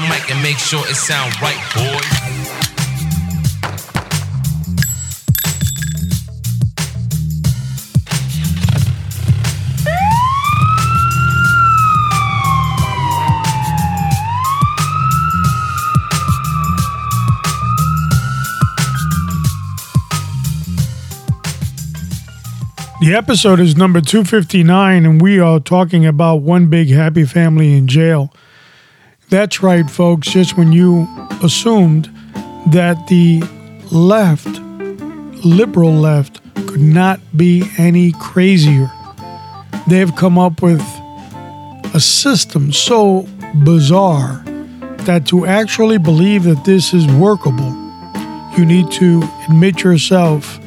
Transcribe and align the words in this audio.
the 0.00 0.08
mic 0.08 0.30
and 0.30 0.42
make 0.42 0.58
sure 0.58 0.80
it 0.88 0.94
sound 0.94 1.32
right, 1.40 1.56
boys. 1.74 2.26
The 23.00 23.14
episode 23.14 23.60
is 23.60 23.76
number 23.76 24.00
259, 24.00 25.06
and 25.06 25.22
we 25.22 25.38
are 25.38 25.60
talking 25.60 26.04
about 26.04 26.42
one 26.42 26.66
big 26.66 26.90
happy 26.90 27.24
family 27.24 27.74
in 27.74 27.86
jail. 27.86 28.32
That's 29.28 29.60
right, 29.60 29.90
folks. 29.90 30.28
Just 30.28 30.56
when 30.56 30.72
you 30.72 31.08
assumed 31.42 32.04
that 32.68 33.08
the 33.08 33.42
left, 33.90 34.46
liberal 35.44 35.92
left, 35.92 36.40
could 36.68 36.80
not 36.80 37.20
be 37.36 37.64
any 37.76 38.12
crazier, 38.12 38.90
they've 39.88 40.14
come 40.14 40.38
up 40.38 40.62
with 40.62 40.82
a 41.94 42.00
system 42.00 42.72
so 42.72 43.26
bizarre 43.64 44.44
that 45.06 45.26
to 45.26 45.46
actually 45.46 45.98
believe 45.98 46.44
that 46.44 46.64
this 46.64 46.94
is 46.94 47.06
workable, 47.06 47.70
you 48.56 48.64
need 48.64 48.90
to 48.92 49.22
admit 49.48 49.82
yourself 49.82 50.58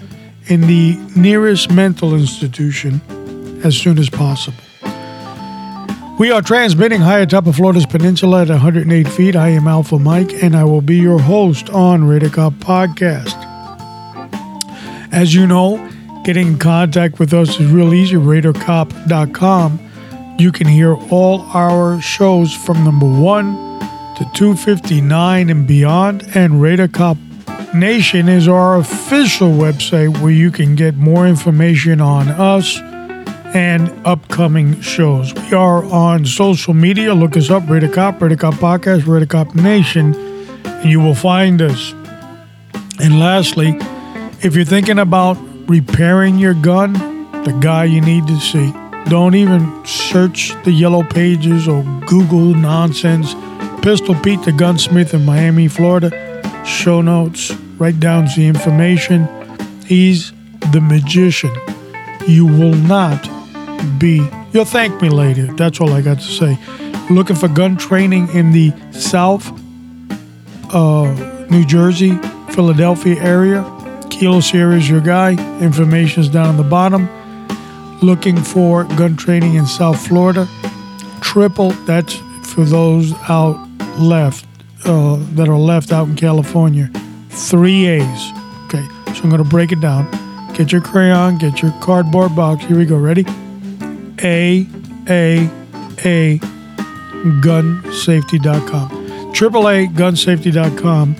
in 0.47 0.61
the 0.61 0.97
nearest 1.15 1.71
mental 1.71 2.13
institution 2.13 3.01
as 3.63 3.77
soon 3.77 3.97
as 3.97 4.09
possible. 4.09 4.63
We 6.19 6.31
are 6.31 6.41
transmitting 6.41 6.99
high 6.99 7.19
atop 7.19 7.47
of 7.47 7.55
Florida's 7.55 7.85
peninsula 7.85 8.41
at 8.41 8.49
108 8.49 9.07
feet. 9.07 9.37
I 9.37 9.47
am 9.51 9.69
Alpha 9.69 9.97
Mike, 9.97 10.43
and 10.43 10.53
I 10.53 10.65
will 10.65 10.81
be 10.81 10.97
your 10.97 11.17
host 11.17 11.69
on 11.69 12.03
Radar 12.03 12.29
Cop 12.29 12.53
Podcast. 12.55 13.37
As 15.13 15.33
you 15.33 15.47
know, 15.47 15.77
getting 16.25 16.47
in 16.47 16.59
contact 16.59 17.19
with 17.19 17.33
us 17.33 17.57
is 17.57 17.71
real 17.71 17.93
easy. 17.93 18.17
RadarCop.com. 18.17 19.79
You 20.37 20.51
can 20.51 20.67
hear 20.67 20.95
all 21.09 21.39
our 21.53 22.01
shows 22.01 22.53
from 22.53 22.83
number 22.83 23.07
one 23.07 23.55
to 24.17 24.29
259 24.33 25.49
and 25.49 25.65
beyond, 25.65 26.29
and 26.35 26.61
Radar 26.61 26.89
Cop 26.89 27.15
Nation 27.73 28.27
is 28.27 28.45
our 28.45 28.75
official 28.75 29.51
website 29.51 30.21
where 30.21 30.33
you 30.33 30.51
can 30.51 30.75
get 30.75 30.95
more 30.95 31.25
information 31.25 32.01
on 32.01 32.27
us 32.27 32.77
and 33.53 33.89
upcoming 34.05 34.79
shows. 34.81 35.33
We 35.33 35.53
are 35.53 35.83
on 35.85 36.25
social 36.25 36.73
media. 36.73 37.13
Look 37.13 37.35
us 37.35 37.49
up, 37.49 37.69
Radar 37.69 37.89
Cop, 37.89 38.21
Radar 38.21 38.37
Cop 38.37 38.53
Podcast, 38.55 39.07
Radar 39.07 39.25
Cop 39.25 39.55
Nation, 39.55 40.13
and 40.65 40.89
you 40.89 40.99
will 40.99 41.15
find 41.15 41.61
us. 41.61 41.93
And 42.99 43.19
lastly, 43.19 43.77
if 44.41 44.55
you're 44.55 44.65
thinking 44.65 44.99
about 44.99 45.37
repairing 45.67 46.37
your 46.37 46.53
gun, 46.53 46.93
the 47.43 47.57
guy 47.61 47.85
you 47.85 48.01
need 48.01 48.27
to 48.27 48.39
see. 48.39 48.73
Don't 49.05 49.35
even 49.35 49.85
search 49.85 50.53
the 50.63 50.71
yellow 50.71 51.03
pages 51.03 51.67
or 51.67 51.83
Google 52.05 52.53
nonsense. 52.53 53.33
Pistol 53.81 54.15
Pete 54.15 54.43
the 54.43 54.51
gunsmith 54.51 55.13
in 55.13 55.25
Miami, 55.25 55.67
Florida 55.67 56.11
show 56.65 57.01
notes, 57.01 57.51
write 57.77 57.99
down 57.99 58.25
the 58.35 58.45
information. 58.45 59.27
He's 59.85 60.31
the 60.71 60.81
magician. 60.81 61.51
You 62.27 62.45
will 62.45 62.75
not 62.75 63.27
be, 63.97 64.27
you'll 64.53 64.65
thank 64.65 65.01
me 65.01 65.09
later. 65.09 65.45
That's 65.55 65.79
all 65.79 65.91
I 65.91 66.01
got 66.01 66.17
to 66.17 66.23
say. 66.23 66.57
Looking 67.09 67.35
for 67.35 67.47
gun 67.47 67.77
training 67.77 68.29
in 68.33 68.51
the 68.51 68.71
South, 68.91 69.51
uh, 70.73 71.45
New 71.49 71.65
Jersey, 71.65 72.17
Philadelphia 72.51 73.21
area. 73.21 73.63
Kilo 74.09 74.39
Sierra 74.39 74.75
is 74.75 74.89
your 74.89 75.01
guy. 75.01 75.31
Information 75.61 76.21
is 76.21 76.29
down 76.29 76.47
on 76.47 76.57
the 76.57 76.63
bottom. 76.63 77.09
Looking 78.01 78.37
for 78.37 78.83
gun 78.83 79.15
training 79.15 79.55
in 79.55 79.65
South 79.65 80.05
Florida. 80.07 80.47
Triple, 81.21 81.71
that's 81.85 82.15
for 82.43 82.65
those 82.65 83.13
out 83.29 83.57
left 83.97 84.45
uh, 84.85 85.17
that 85.33 85.47
are 85.49 85.57
left 85.57 85.91
out 85.91 86.07
in 86.07 86.15
California. 86.15 86.89
Three 87.29 87.87
A's. 87.87 88.31
Okay, 88.65 88.85
so 89.13 89.23
I'm 89.23 89.29
going 89.29 89.43
to 89.43 89.49
break 89.49 89.71
it 89.71 89.81
down. 89.81 90.09
Get 90.53 90.71
your 90.71 90.81
crayon, 90.81 91.37
get 91.37 91.61
your 91.61 91.71
cardboard 91.79 92.35
box. 92.35 92.65
Here 92.65 92.77
we 92.77 92.85
go. 92.85 92.97
Ready? 92.97 93.25
A, 94.23 94.67
A, 95.09 95.49
A, 96.05 96.39
gunsafety.com. 97.41 99.33
Triple 99.33 99.67
A, 99.69 99.87
gunsafety.com. 99.87 101.15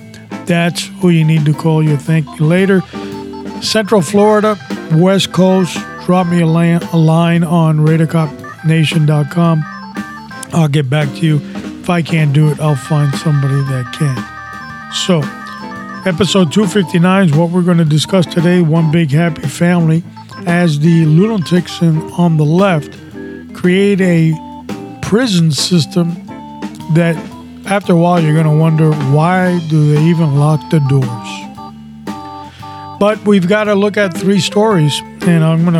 That's 0.46 0.86
who 1.02 1.10
you 1.10 1.24
need 1.26 1.46
to 1.46 1.54
call. 1.54 1.84
You 1.84 1.98
thank 1.98 2.26
you 2.40 2.46
later. 2.46 2.82
Central 3.62 4.02
Florida, 4.02 4.58
West 4.94 5.32
Coast, 5.32 5.78
drop 6.06 6.28
me 6.28 6.42
a, 6.42 6.48
line, 6.48 6.82
a 6.94 6.98
line 6.98 7.44
on 7.44 7.80
radarcopnation.com. 7.80 9.64
I'll 10.52 10.68
get 10.68 10.90
back 10.90 11.08
to 11.18 11.26
you 11.26 11.40
if 11.90 11.94
I 11.94 12.04
can't 12.04 12.34
do 12.34 12.50
it, 12.52 12.60
I'll 12.60 12.76
find 12.76 13.12
somebody 13.16 13.56
that 13.56 13.92
can. 13.98 14.16
So, 14.94 15.22
episode 16.08 16.52
259 16.52 17.30
is 17.30 17.36
what 17.36 17.50
we're 17.50 17.64
going 17.64 17.80
to 17.80 17.84
discuss 17.84 18.28
today 18.28 18.62
One 18.62 18.92
Big 18.92 19.10
Happy 19.10 19.42
Family. 19.48 20.04
As 20.46 20.80
the 20.80 21.06
lunatics 21.06 21.82
on 21.82 22.38
the 22.38 22.46
left 22.46 22.98
create 23.54 24.02
a 24.02 24.34
prison 25.02 25.52
system 25.52 26.14
that, 26.94 27.16
after 27.66 27.94
a 27.94 27.96
while, 27.96 28.22
you're 28.22 28.34
going 28.34 28.46
to 28.46 28.62
wonder 28.62 28.92
why 29.14 29.60
do 29.70 29.94
they 29.94 30.02
even 30.04 30.36
lock 30.36 30.70
the 30.70 30.80
doors? 30.90 31.40
But 33.00 33.26
we've 33.26 33.48
got 33.48 33.66
to 33.66 33.76
look 33.76 33.98
at 33.98 34.18
three 34.18 34.40
stories, 34.40 35.00
and 35.22 35.44
I'm 35.44 35.64
going 35.64 35.74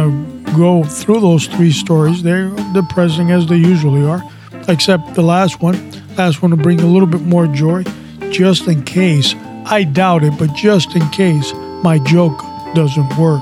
to 0.46 0.56
go 0.58 0.84
through 0.84 1.22
those 1.22 1.48
three 1.48 1.72
stories. 1.72 2.24
They're 2.24 2.50
depressing 2.74 3.32
as 3.32 3.48
they 3.48 3.58
usually 3.58 4.06
are, 4.06 4.24
except 4.68 5.16
the 5.16 5.22
last 5.22 5.62
one 5.62 5.76
last 6.20 6.42
one 6.42 6.52
to 6.52 6.58
bring 6.58 6.82
a 6.82 6.86
little 6.86 7.08
bit 7.08 7.22
more 7.22 7.48
joy, 7.48 7.82
just 8.30 8.68
in 8.68 8.84
case. 8.84 9.34
I 9.66 9.84
doubt 9.84 10.24
it, 10.24 10.38
but 10.38 10.54
just 10.54 10.94
in 10.94 11.08
case 11.12 11.54
my 11.82 11.98
joke 12.00 12.42
doesn't 12.76 13.18
work. 13.18 13.42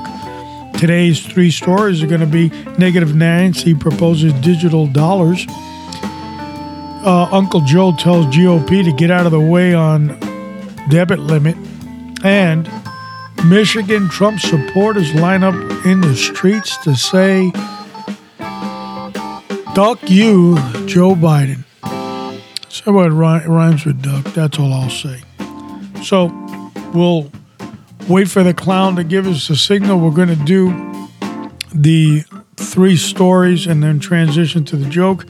Today's 0.78 1.26
three 1.26 1.50
stories 1.50 2.04
are 2.04 2.06
going 2.06 2.20
to 2.20 2.26
be 2.26 2.50
negative 2.78 3.12
Nancy 3.12 3.74
proposes 3.74 4.32
digital 4.34 4.86
dollars. 4.86 5.44
Uh, 5.50 7.28
Uncle 7.32 7.62
Joe 7.62 7.96
tells 7.96 8.26
GOP 8.26 8.84
to 8.84 8.92
get 8.92 9.10
out 9.10 9.26
of 9.26 9.32
the 9.32 9.40
way 9.40 9.74
on 9.74 10.06
debit 10.88 11.18
limit. 11.18 11.56
And 12.22 12.70
Michigan 13.44 14.08
Trump 14.08 14.38
supporters 14.38 15.12
line 15.14 15.42
up 15.42 15.54
in 15.84 16.00
the 16.00 16.14
streets 16.14 16.76
to 16.84 16.94
say, 16.94 17.50
Duck 19.74 19.98
you, 20.08 20.54
Joe 20.86 21.16
Biden. 21.16 21.64
So 22.68 22.92
what 22.92 23.08
rhymes 23.08 23.84
with 23.84 24.00
duck. 24.00 24.26
That's 24.32 24.60
all 24.60 24.72
I'll 24.72 24.90
say. 24.90 25.22
So 26.04 26.26
we'll 26.94 27.32
wait 28.08 28.28
for 28.28 28.42
the 28.42 28.54
clown 28.54 28.96
to 28.96 29.04
give 29.04 29.26
us 29.26 29.48
the 29.48 29.56
signal. 29.56 30.00
We're 30.00 30.10
going 30.10 30.28
to 30.28 30.44
do 30.44 30.70
the 31.74 32.24
three 32.56 32.96
stories 32.96 33.66
and 33.66 33.82
then 33.82 34.00
transition 34.00 34.64
to 34.66 34.76
the 34.76 34.88
joke 34.88 35.26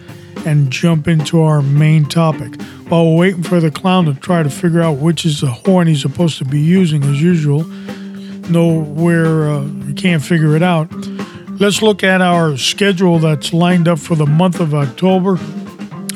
and 0.46 0.70
jump 0.70 1.08
into 1.08 1.42
our 1.42 1.60
main 1.60 2.04
topic. 2.06 2.60
While 2.88 3.10
we're 3.10 3.18
waiting 3.18 3.42
for 3.42 3.60
the 3.60 3.70
clown 3.70 4.06
to 4.06 4.14
try 4.14 4.42
to 4.42 4.50
figure 4.50 4.80
out 4.80 4.98
which 4.98 5.26
is 5.26 5.40
the 5.40 5.48
horn 5.48 5.88
he's 5.88 6.00
supposed 6.00 6.38
to 6.38 6.44
be 6.44 6.60
using, 6.60 7.02
as 7.04 7.20
usual, 7.20 7.64
nowhere 8.48 9.50
uh, 9.50 9.68
can't 9.96 10.22
figure 10.22 10.54
it 10.56 10.62
out. 10.62 10.90
Let's 11.60 11.82
look 11.82 12.04
at 12.04 12.22
our 12.22 12.56
schedule 12.56 13.18
that's 13.18 13.52
lined 13.52 13.88
up 13.88 13.98
for 13.98 14.14
the 14.14 14.26
month 14.26 14.60
of 14.60 14.74
October 14.74 15.38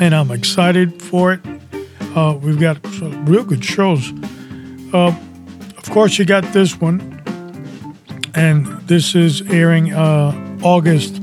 and 0.01 0.15
I'm 0.15 0.31
excited 0.31 1.03
for 1.03 1.33
it. 1.33 1.41
Uh, 2.17 2.39
we've 2.41 2.61
got 2.61 2.85
some 2.87 3.27
real 3.27 3.45
good 3.45 3.65
shows. 3.65 4.13
Uh, 4.93 5.15
of 5.83 5.91
course, 5.91 6.19
you 6.19 6.25
got 6.25 6.45
this 6.53 6.81
one, 6.81 7.01
and 8.35 8.67
this 8.87 9.15
is 9.15 9.43
airing 9.43 9.93
uh, 9.93 10.59
August. 10.63 11.21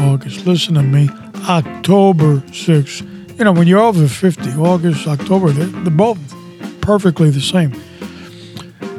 August. 0.00 0.46
Listen 0.46 0.74
to 0.74 0.82
me. 0.82 1.10
October 1.48 2.38
6th. 2.38 3.38
You 3.38 3.44
know, 3.44 3.52
when 3.52 3.66
you're 3.66 3.80
over 3.80 4.08
50, 4.08 4.50
August, 4.52 5.06
October, 5.06 5.50
they're, 5.50 5.66
they're 5.66 5.90
both 5.90 6.18
perfectly 6.80 7.30
the 7.30 7.40
same. 7.40 7.72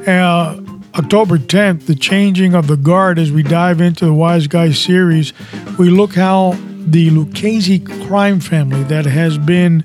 Uh, 0.07 0.59
October 0.95 1.37
10th, 1.37 1.85
the 1.85 1.95
changing 1.95 2.53
of 2.53 2.67
the 2.67 2.77
guard 2.77 3.19
as 3.19 3.31
we 3.31 3.43
dive 3.43 3.81
into 3.81 4.05
the 4.05 4.13
Wise 4.13 4.47
Guy 4.47 4.71
series. 4.71 5.33
We 5.77 5.89
look 5.89 6.15
how 6.15 6.55
the 6.85 7.09
Lucchese 7.09 7.79
crime 7.79 8.39
family 8.39 8.83
that 8.83 9.05
has 9.05 9.37
been 9.37 9.81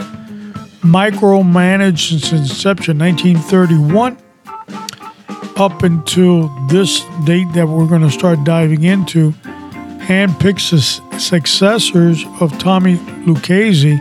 micromanaged 0.83 2.11
since 2.11 2.33
inception, 2.33 2.99
1931, 2.99 4.19
up 5.57 5.83
until 5.83 6.49
this 6.67 7.05
date 7.25 7.53
that 7.55 7.69
we're 7.69 7.87
going 7.87 8.03
to 8.03 8.11
start 8.11 8.45
diving 8.45 8.85
into, 8.85 9.33
handpicks 10.01 10.71
the 10.71 11.19
successors 11.19 12.25
of 12.41 12.57
Tommy 12.59 12.97
Lucchese 13.27 13.99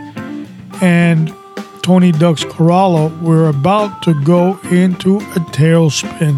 and 0.82 1.34
Tony 1.82 2.12
Ducks 2.12 2.44
Corallo, 2.44 3.20
we're 3.20 3.48
about 3.48 4.02
to 4.02 4.14
go 4.24 4.58
into 4.70 5.18
a 5.18 5.40
tailspin. 5.52 6.34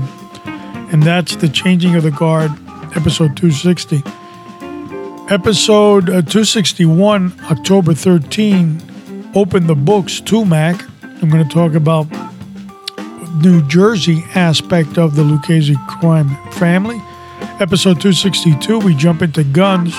And 0.93 1.03
that's 1.03 1.37
the 1.37 1.49
Changing 1.49 1.95
of 1.95 2.03
the 2.03 2.11
Guard, 2.11 2.51
episode 2.97 3.37
260. 3.37 4.03
Episode 5.33 6.09
uh, 6.09 6.23
261, 6.23 7.33
October 7.51 7.95
13, 7.95 9.31
Open 9.35 9.67
the 9.67 9.75
Books 9.75 10.21
to 10.21 10.45
Mac. 10.45 10.85
I'm 11.03 11.31
going 11.31 11.47
to 11.47 11.55
talk 11.55 11.75
about 11.75 12.07
New 13.43 13.63
Jersey 13.67 14.25
aspect 14.35 14.99
of 14.99 15.17
the 15.17 15.23
Lucchese 15.23 15.77
crime 15.89 16.29
family. 16.53 17.01
Episode 17.61 18.01
262, 18.01 18.79
we 18.79 18.95
jump 18.95 19.23
into 19.23 19.45
guns. 19.45 19.95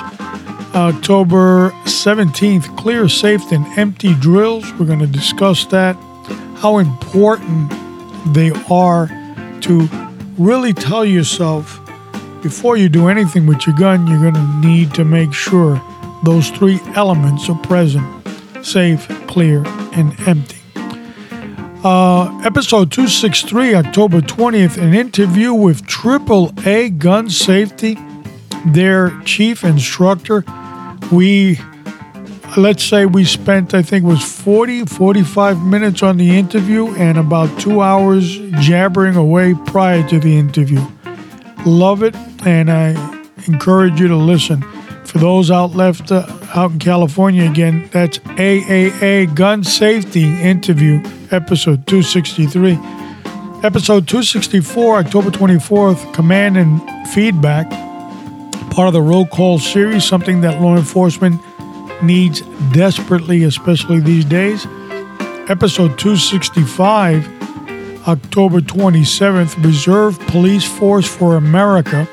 October 0.76 1.72
17th, 1.86 2.78
clear, 2.78 3.08
safe, 3.08 3.52
and 3.52 3.66
empty 3.78 4.14
drills. 4.16 4.72
We're 4.74 4.86
going 4.86 5.00
to 5.00 5.08
discuss 5.08 5.66
that, 5.68 5.96
how 6.58 6.78
important 6.78 7.72
they 8.34 8.52
are 8.70 9.08
to 9.62 9.90
really 10.38 10.74
tell 10.74 11.06
yourself 11.06 11.80
before 12.42 12.78
you 12.78 12.90
do 12.90 13.08
anything 13.08 13.46
with 13.48 13.66
your 13.66 13.76
gun, 13.76 14.08
you're 14.08 14.22
going 14.22 14.34
to 14.34 14.68
need 14.68 14.94
to 14.94 15.04
make 15.04 15.34
sure 15.34 15.82
those 16.24 16.50
three 16.50 16.80
elements 16.96 17.50
are 17.50 17.58
present 17.64 18.06
safe, 18.64 19.08
clear, 19.28 19.64
and 19.94 20.18
empty. 20.28 20.57
Uh, 21.90 22.42
episode 22.44 22.92
263, 22.92 23.74
October 23.74 24.20
20th, 24.20 24.78
an 24.78 24.94
interview 24.94 25.54
with 25.54 25.84
AAA 25.84 26.98
Gun 26.98 27.30
Safety, 27.30 27.98
their 28.66 29.18
chief 29.22 29.64
instructor. 29.64 30.44
We, 31.14 31.62
let's 32.58 32.84
say, 32.84 33.06
we 33.06 33.24
spent, 33.24 33.74
I 33.74 33.84
think 33.84 34.04
was 34.04 34.22
40, 34.22 34.84
45 34.84 35.64
minutes 35.64 36.04
on 36.04 36.18
the 36.18 36.38
interview 36.38 36.94
and 36.96 37.18
about 37.18 37.58
two 37.58 37.80
hours 37.80 38.38
jabbering 38.60 39.16
away 39.16 39.54
prior 39.68 40.06
to 40.10 40.20
the 40.20 40.38
interview. 40.38 40.86
Love 41.66 42.04
it, 42.04 42.18
and 42.46 42.70
I 42.70 43.24
encourage 43.48 44.02
you 44.02 44.10
to 44.10 44.18
listen. 44.18 44.62
For 45.06 45.20
those 45.20 45.50
out 45.50 45.74
left 45.74 46.12
uh, 46.12 46.28
out 46.54 46.72
in 46.72 46.80
California 46.80 47.50
again, 47.50 47.90
that's 47.94 48.18
AAA 48.18 49.34
Gun 49.34 49.64
Safety 49.64 50.26
Interview, 50.42 51.02
episode 51.32 51.86
263. 51.88 52.74
Episode 53.64 54.08
264, 54.08 54.98
October 54.98 55.30
24th, 55.30 56.14
Command 56.14 56.58
and 56.58 56.82
Feedback, 57.10 57.70
part 58.72 58.88
of 58.88 58.94
the 58.94 59.02
roll 59.02 59.26
call 59.26 59.60
series, 59.60 60.06
something 60.06 60.42
that 60.42 60.62
law 60.62 60.78
enforcement 60.78 61.42
needs 62.04 62.42
desperately, 62.72 63.44
especially 63.44 64.00
these 64.00 64.26
days. 64.26 64.66
Episode 65.50 65.98
265, 65.98 68.08
October 68.08 68.60
27th, 68.60 69.64
Reserve 69.64 70.20
Police 70.28 70.66
Force 70.66 71.08
for 71.08 71.36
America. 71.36 72.08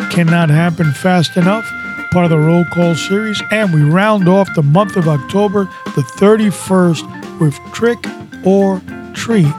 It 0.00 0.10
cannot 0.10 0.48
happen 0.48 0.92
fast 0.92 1.36
enough 1.36 1.68
part 2.10 2.24
of 2.24 2.30
the 2.30 2.38
roll 2.38 2.64
call 2.64 2.94
series. 2.94 3.42
And 3.50 3.72
we 3.72 3.82
round 3.82 4.28
off 4.28 4.48
the 4.54 4.62
month 4.62 4.96
of 4.96 5.08
October, 5.08 5.64
the 5.94 6.02
31st, 6.16 7.40
with 7.40 7.54
Trick 7.72 7.98
or 8.48 8.80
Treat 9.12 9.52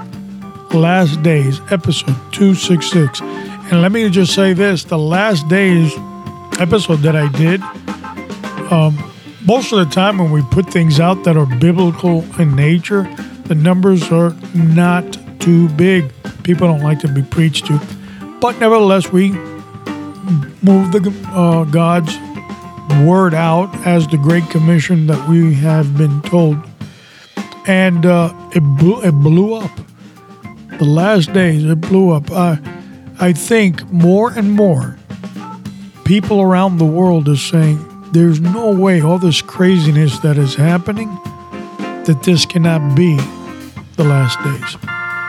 Last 0.73 1.21
Days, 1.21 1.61
episode 1.69 2.15
266. 2.31 3.21
And 3.21 3.83
let 3.83 3.91
me 3.91 4.09
just 4.09 4.33
say 4.33 4.53
this 4.53 4.83
the 4.83 4.97
last 4.97 5.47
days 5.47 5.93
episode 6.59 6.97
that 7.01 7.15
I 7.15 7.31
did, 7.33 7.61
um, 8.71 8.97
most 9.45 9.71
of 9.71 9.77
the 9.77 9.93
time 9.93 10.17
when 10.17 10.31
we 10.31 10.41
put 10.49 10.71
things 10.71 10.99
out 10.99 11.23
that 11.25 11.37
are 11.37 11.45
biblical 11.45 12.25
in 12.39 12.55
nature, 12.55 13.03
the 13.45 13.53
numbers 13.53 14.11
are 14.11 14.35
not 14.55 15.05
too 15.39 15.69
big. 15.69 16.11
People 16.41 16.67
don't 16.67 16.81
like 16.81 16.99
to 17.01 17.07
be 17.07 17.21
preached 17.21 17.67
to. 17.67 17.79
But 18.41 18.59
nevertheless, 18.59 19.11
we 19.11 19.29
move 20.63 20.91
the 20.93 21.15
uh, 21.27 21.65
God's 21.65 22.17
word 23.05 23.35
out 23.35 23.69
as 23.85 24.07
the 24.07 24.17
Great 24.17 24.49
Commission 24.49 25.05
that 25.07 25.29
we 25.29 25.53
have 25.53 25.95
been 25.95 26.23
told. 26.23 26.57
And 27.69 28.03
uh, 28.03 28.33
it, 28.55 28.61
blew, 28.61 28.99
it 29.03 29.11
blew 29.11 29.53
up. 29.53 29.69
The 30.79 30.85
last 30.85 31.31
days, 31.33 31.63
it 31.63 31.79
blew 31.79 32.09
up. 32.09 32.31
Uh, 32.31 32.57
I 33.19 33.31
think 33.31 33.87
more 33.91 34.31
and 34.31 34.51
more 34.53 34.97
people 36.03 36.41
around 36.41 36.79
the 36.79 36.85
world 36.85 37.29
are 37.29 37.35
saying 37.35 37.77
there's 38.11 38.41
no 38.41 38.71
way 38.71 39.01
all 39.01 39.19
this 39.19 39.43
craziness 39.43 40.17
that 40.19 40.35
is 40.39 40.55
happening 40.55 41.09
that 42.05 42.23
this 42.23 42.43
cannot 42.43 42.95
be 42.95 43.15
the 43.97 44.03
last 44.03 44.41
days. 44.43 44.77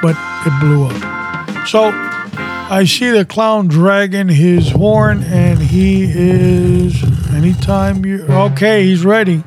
But 0.01 0.17
it 0.47 0.61
blew 0.61 0.87
up. 0.87 1.69
So 1.69 1.91
I 1.93 2.87
see 2.89 3.11
the 3.11 3.27
clown 3.27 3.69
dragging 3.69 4.29
his 4.29 4.71
horn, 4.71 5.25
and 5.25 5.59
he 5.59 6.05
is 6.05 7.03
anytime 7.35 8.07
you 8.07 8.23
okay. 8.23 8.85
He's 8.85 9.05
ready, 9.05 9.45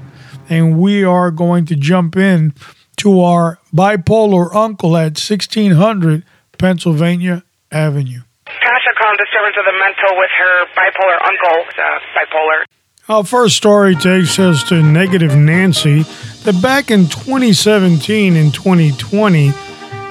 and 0.47 0.77
we 0.77 1.03
are 1.03 1.31
going 1.31 1.65
to 1.65 1.75
jump 1.75 2.15
in 2.15 2.53
to 2.97 3.21
our 3.21 3.59
bipolar 3.73 4.53
uncle 4.53 4.95
at 4.97 5.19
1600 5.19 6.23
Pennsylvania 6.57 7.43
Avenue. 7.71 8.21
Tasha 8.45 8.93
called 9.01 9.17
disturbance 9.17 9.55
of 9.57 9.65
the 9.65 9.77
mental 9.79 10.17
with 10.17 10.29
her 10.37 10.65
bipolar 10.75 11.19
uncle, 11.25 11.65
uh, 11.77 11.99
bipolar. 12.15 12.63
Our 13.09 13.23
first 13.25 13.57
story 13.57 13.95
takes 13.95 14.39
us 14.39 14.63
to 14.69 14.81
negative 14.81 15.35
Nancy. 15.35 16.03
That 16.43 16.61
back 16.61 16.89
in 16.91 17.07
2017 17.07 18.35
and 18.35 18.53
2020, 18.53 19.51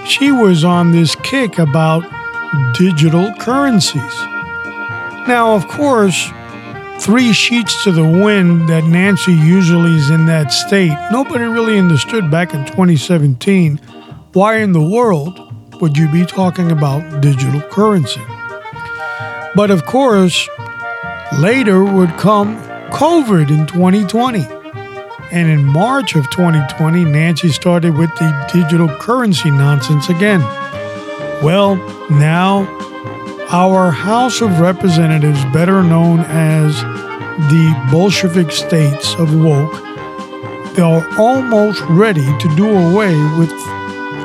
she 0.06 0.32
was 0.32 0.64
on 0.64 0.93
this 0.93 1.14
kick 1.17 1.58
about 1.58 2.05
digital 2.75 3.32
currencies. 3.34 4.20
Now, 5.26 5.55
of 5.55 5.69
course, 5.69 6.31
three 7.02 7.32
sheets 7.32 7.82
to 7.82 7.90
the 7.90 8.04
wind 8.04 8.69
that 8.69 8.84
Nancy 8.84 9.32
usually 9.32 9.96
is 9.96 10.08
in 10.08 10.26
that 10.26 10.52
state, 10.52 10.96
nobody 11.10 11.44
really 11.44 11.76
understood 11.76 12.31
back 12.31 12.54
in 12.54 12.64
2017 12.64 13.81
why 14.32 14.58
in 14.58 14.72
the 14.72 14.81
world 14.81 15.38
would 15.81 15.96
you 15.99 16.08
be 16.10 16.25
talking 16.25 16.70
about 16.70 17.20
digital 17.20 17.60
currency? 17.60 18.22
But 19.56 19.72
of 19.72 19.84
course, 19.84 20.48
later 21.38 21.84
would 21.84 22.10
come 22.19 22.56
COVID 22.91 23.50
in 23.50 23.67
2020. 23.67 24.46
And 25.32 25.50
in 25.50 25.65
March 25.65 26.15
of 26.15 26.31
2020, 26.31 27.05
Nancy 27.05 27.48
started 27.48 27.96
with 27.96 28.15
the 28.15 28.50
digital 28.53 28.88
currency 28.88 29.50
nonsense 29.50 30.08
again. 30.08 30.41
Well, 31.43 31.76
now 32.10 32.65
our 33.52 33.90
House 33.90 34.40
of 34.40 34.60
Representatives, 34.60 35.44
better 35.52 35.82
known 35.82 36.20
as 36.20 36.80
the 37.50 37.88
Bolshevik 37.90 38.50
states 38.50 39.14
of 39.16 39.34
woke, 39.34 39.74
they 40.74 40.80
are 40.80 41.06
almost 41.18 41.82
ready 41.82 42.24
to 42.38 42.56
do 42.56 42.66
away 42.66 43.14
with 43.38 43.52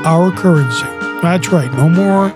our 0.05 0.31
currency. 0.31 0.85
That's 1.21 1.49
right, 1.49 1.71
no 1.73 1.89
more 1.89 2.33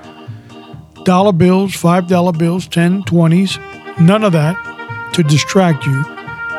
dollar 1.05 1.31
bills, 1.31 1.73
five 1.73 2.07
dollar 2.09 2.33
bills, 2.33 2.67
10, 2.67 3.03
20s, 3.03 3.99
none 4.01 4.25
of 4.25 4.33
that 4.33 4.57
to 5.13 5.23
distract 5.23 5.85
you. 5.85 6.03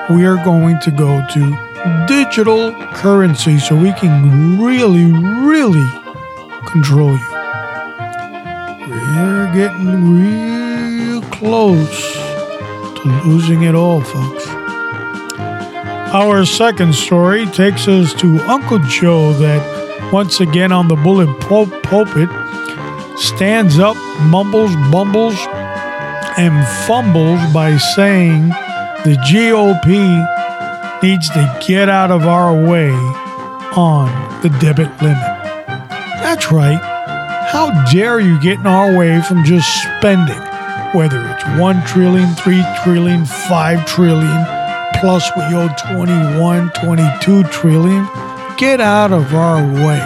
We 0.08 0.24
are 0.24 0.42
going 0.42 0.80
to 0.80 0.90
go 0.90 1.22
to 1.34 2.06
digital 2.06 2.72
currency 2.94 3.58
so 3.58 3.76
we 3.76 3.92
can 3.92 4.58
really, 4.58 5.12
really 5.46 5.88
control 6.66 7.12
you. 7.12 7.31
Getting 9.52 10.14
real 10.16 11.21
close 11.30 12.14
to 12.14 13.23
losing 13.26 13.64
it 13.64 13.75
all, 13.75 14.00
folks. 14.00 14.47
Our 16.14 16.47
second 16.47 16.94
story 16.94 17.44
takes 17.47 17.87
us 17.87 18.14
to 18.14 18.40
Uncle 18.49 18.78
Joe, 18.78 19.35
that 19.35 20.11
once 20.11 20.40
again 20.40 20.73
on 20.73 20.88
the 20.88 20.97
bullet 20.97 21.28
pul- 21.40 21.66
pulpit 21.82 22.30
stands 23.18 23.78
up, 23.78 23.97
mumbles, 24.23 24.75
bumbles, 24.90 25.37
and 26.38 26.66
fumbles 26.87 27.52
by 27.52 27.76
saying 27.76 28.49
the 29.04 29.18
GOP 29.30 31.02
needs 31.02 31.28
to 31.28 31.59
get 31.66 31.90
out 31.90 32.11
of 32.11 32.26
our 32.26 32.54
way 32.54 32.90
on 33.76 34.40
the 34.40 34.49
debit 34.61 34.90
limit. 35.02 35.18
That's 36.23 36.50
right. 36.50 36.91
How 37.52 37.85
dare 37.92 38.18
you 38.18 38.40
get 38.40 38.61
in 38.61 38.66
our 38.66 38.97
way 38.97 39.21
from 39.21 39.44
just 39.44 39.68
spending, 39.82 40.40
whether 40.99 41.21
it's 41.28 41.61
1 41.61 41.85
trillion, 41.85 42.35
3 42.35 42.64
trillion, 42.82 43.26
5 43.26 43.87
trillion, 43.87 44.47
plus 45.00 45.30
we 45.37 45.42
owe 45.54 45.68
21, 45.92 46.71
22 46.71 47.42
trillion. 47.44 48.09
Get 48.56 48.80
out 48.80 49.12
of 49.12 49.35
our 49.35 49.62
way. 49.62 50.00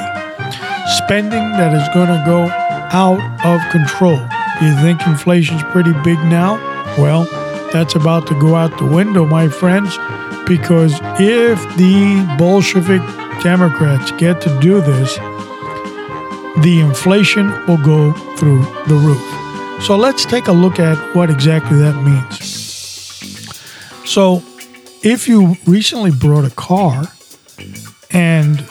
Spending 1.05 1.53
that 1.53 1.73
is 1.73 1.88
going 1.95 2.09
to 2.09 2.21
go 2.26 2.49
out 2.91 3.21
of 3.47 3.61
control. 3.71 4.19
You 4.61 4.75
think 4.83 5.07
inflation's 5.07 5.62
pretty 5.71 5.93
big 6.03 6.19
now? 6.25 6.57
Well, 6.99 7.29
that's 7.73 7.95
about 7.95 8.26
to 8.26 8.41
go 8.41 8.57
out 8.57 8.76
the 8.79 8.87
window, 8.87 9.25
my 9.25 9.49
friends. 9.49 9.97
Because 10.49 10.99
if 11.21 11.61
the 11.76 12.35
Bolshevik 12.38 13.03
Democrats 13.45 14.11
get 14.19 14.41
to 14.41 14.61
do 14.61 14.81
this, 14.81 15.17
the 16.63 16.81
inflation 16.81 17.49
will 17.67 17.83
go 17.83 18.13
through 18.37 18.63
the 18.87 18.95
roof. 18.95 19.83
So 19.85 19.97
let's 19.97 20.25
take 20.25 20.49
a 20.49 20.53
look 20.53 20.79
at 20.79 20.97
what 21.15 21.31
exactly 21.31 21.79
that 21.79 22.03
means. 22.03 22.67
So, 24.07 24.43
if 25.03 25.29
you 25.29 25.57
recently 25.67 26.11
bought 26.11 26.45
a 26.45 26.51
car 26.51 27.05
and 28.11 28.67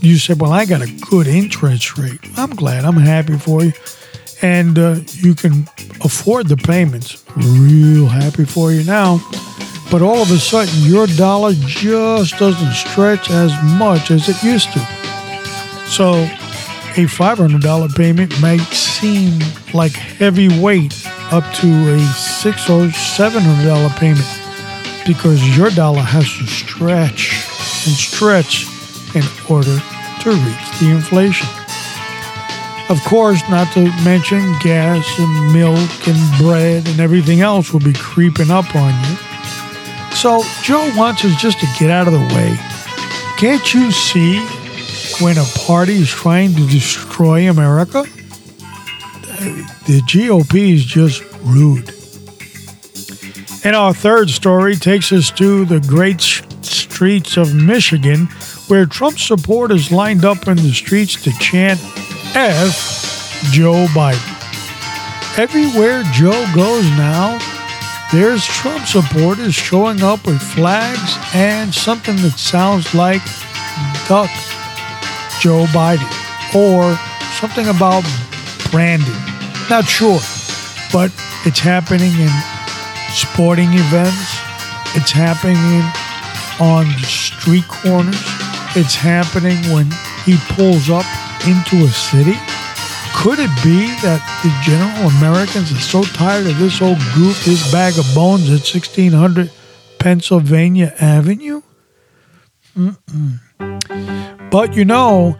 you 0.00 0.18
said, 0.18 0.40
Well, 0.40 0.52
I 0.52 0.66
got 0.66 0.82
a 0.82 0.90
good 1.08 1.26
interest 1.26 1.96
rate, 1.96 2.20
I'm 2.36 2.50
glad, 2.50 2.84
I'm 2.84 2.96
happy 2.96 3.38
for 3.38 3.64
you. 3.64 3.72
And 4.42 4.78
uh, 4.78 4.96
you 5.12 5.34
can 5.34 5.66
afford 6.04 6.48
the 6.48 6.56
payments, 6.56 7.24
real 7.36 8.06
happy 8.06 8.44
for 8.44 8.72
you 8.72 8.84
now. 8.84 9.20
But 9.90 10.02
all 10.02 10.20
of 10.20 10.30
a 10.30 10.38
sudden, 10.38 10.74
your 10.82 11.06
dollar 11.06 11.52
just 11.54 12.36
doesn't 12.38 12.72
stretch 12.72 13.30
as 13.30 13.52
much 13.78 14.10
as 14.10 14.28
it 14.28 14.42
used 14.42 14.72
to. 14.72 14.80
So, 15.86 16.28
a 16.96 17.06
$500 17.06 17.96
payment 17.96 18.40
might 18.40 18.60
seem 18.60 19.40
like 19.72 19.92
heavy 19.92 20.48
weight 20.60 20.94
up 21.32 21.42
to 21.54 21.66
a 21.92 21.98
six 22.14 22.70
or 22.70 22.86
$700 22.86 23.98
payment 23.98 24.24
because 25.04 25.56
your 25.56 25.70
dollar 25.70 26.02
has 26.02 26.24
to 26.24 26.46
stretch 26.46 27.34
and 27.86 27.96
stretch 27.96 28.66
in 29.16 29.24
order 29.50 29.76
to 30.22 30.30
reach 30.30 30.80
the 30.80 30.90
inflation. 30.90 31.48
Of 32.88 33.02
course, 33.04 33.42
not 33.50 33.72
to 33.72 33.84
mention 34.04 34.40
gas 34.60 35.04
and 35.18 35.52
milk 35.52 36.06
and 36.06 36.38
bread 36.38 36.86
and 36.86 37.00
everything 37.00 37.40
else 37.40 37.72
will 37.72 37.80
be 37.80 37.94
creeping 37.94 38.52
up 38.52 38.72
on 38.76 38.94
you. 39.04 39.16
So 40.14 40.44
Joe 40.62 40.88
wants 40.96 41.24
us 41.24 41.34
just 41.42 41.58
to 41.58 41.66
get 41.76 41.90
out 41.90 42.06
of 42.06 42.12
the 42.12 42.34
way. 42.34 42.56
Can't 43.36 43.74
you 43.74 43.90
see 43.90 44.38
when 45.20 45.38
a 45.38 45.44
party 45.66 45.94
is 45.94 46.08
trying 46.08 46.54
to 46.54 46.66
destroy 46.66 47.48
America? 47.48 48.02
The 49.86 50.00
GOP 50.06 50.74
is 50.74 50.84
just 50.84 51.22
rude. 51.42 51.92
And 53.64 53.76
our 53.76 53.94
third 53.94 54.30
story 54.30 54.76
takes 54.76 55.12
us 55.12 55.30
to 55.32 55.64
the 55.64 55.80
great 55.80 56.20
streets 56.20 57.36
of 57.36 57.54
Michigan, 57.54 58.26
where 58.68 58.86
Trump 58.86 59.18
supporters 59.18 59.92
lined 59.92 60.24
up 60.24 60.48
in 60.48 60.56
the 60.56 60.72
streets 60.72 61.22
to 61.22 61.32
chant 61.38 61.80
F 62.34 63.50
Joe 63.52 63.86
Biden. 63.88 64.30
Everywhere 65.38 66.02
Joe 66.12 66.44
goes 66.54 66.84
now, 66.90 67.38
there's 68.12 68.44
Trump 68.44 68.86
supporters 68.86 69.54
showing 69.54 70.02
up 70.02 70.26
with 70.26 70.40
flags 70.40 71.18
and 71.34 71.74
something 71.74 72.16
that 72.16 72.38
sounds 72.38 72.94
like 72.94 73.22
Duck 74.08 74.30
Joe 75.44 75.66
Biden 75.76 76.08
or 76.56 76.96
something 77.38 77.68
about 77.68 78.02
branding. 78.70 79.12
Not 79.68 79.84
sure, 79.84 80.20
but 80.90 81.12
it's 81.44 81.60
happening 81.60 82.12
in 82.18 82.30
sporting 83.12 83.68
events. 83.74 84.40
It's 84.96 85.12
happening 85.12 85.84
on 86.66 86.86
street 87.04 87.68
corners. 87.68 88.16
It's 88.74 88.94
happening 88.94 89.58
when 89.70 89.90
he 90.24 90.38
pulls 90.56 90.88
up 90.88 91.04
into 91.46 91.84
a 91.84 91.90
city. 91.90 92.38
Could 93.14 93.38
it 93.38 93.52
be 93.62 93.92
that 94.00 94.24
the 94.42 94.50
general 94.64 95.10
Americans 95.18 95.70
are 95.72 95.78
so 95.78 96.04
tired 96.04 96.46
of 96.46 96.58
this 96.58 96.80
old 96.80 96.96
goof, 97.14 97.44
this 97.44 97.70
bag 97.70 97.98
of 97.98 98.06
bones 98.14 98.48
at 98.48 98.64
1600 98.64 99.50
Pennsylvania 99.98 100.94
Avenue? 100.98 101.60
Mm-mm. 102.74 104.43
But 104.54 104.76
you 104.76 104.84
know, 104.84 105.36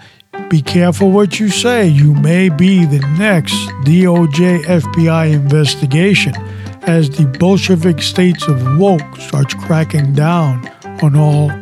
be 0.49 0.61
careful 0.61 1.13
what 1.13 1.39
you 1.39 1.49
say. 1.49 1.87
You 1.87 2.15
may 2.15 2.49
be 2.49 2.85
the 2.85 2.99
next 3.17 3.55
DOJ 3.85 4.65
FBI 4.65 5.33
investigation 5.33 6.35
as 6.83 7.11
the 7.11 7.25
Bolshevik 7.39 8.03
states 8.03 8.49
of 8.49 8.77
woke 8.77 9.17
starts 9.19 9.55
cracking 9.55 10.15
down 10.15 10.69
on 11.01 11.15
all 11.15 11.53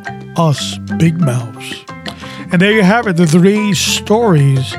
us 0.41 0.79
big 0.97 1.21
mouths. 1.21 1.85
And 2.51 2.63
there 2.63 2.73
you 2.73 2.85
have 2.85 3.07
it, 3.07 3.19
the 3.19 3.27
three 3.27 3.75
stories 3.75 4.75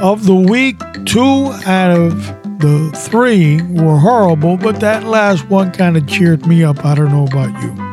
of 0.00 0.24
the 0.24 0.34
week. 0.34 0.78
Two 1.04 1.52
out 1.66 1.90
of 1.90 2.26
the 2.58 2.90
three 2.96 3.60
were 3.64 3.98
horrible, 3.98 4.56
but 4.56 4.80
that 4.80 5.04
last 5.04 5.50
one 5.50 5.72
kind 5.72 5.94
of 5.94 6.06
cheered 6.06 6.46
me 6.46 6.64
up. 6.64 6.86
I 6.86 6.94
don't 6.94 7.10
know 7.10 7.26
about 7.26 7.62
you. 7.62 7.87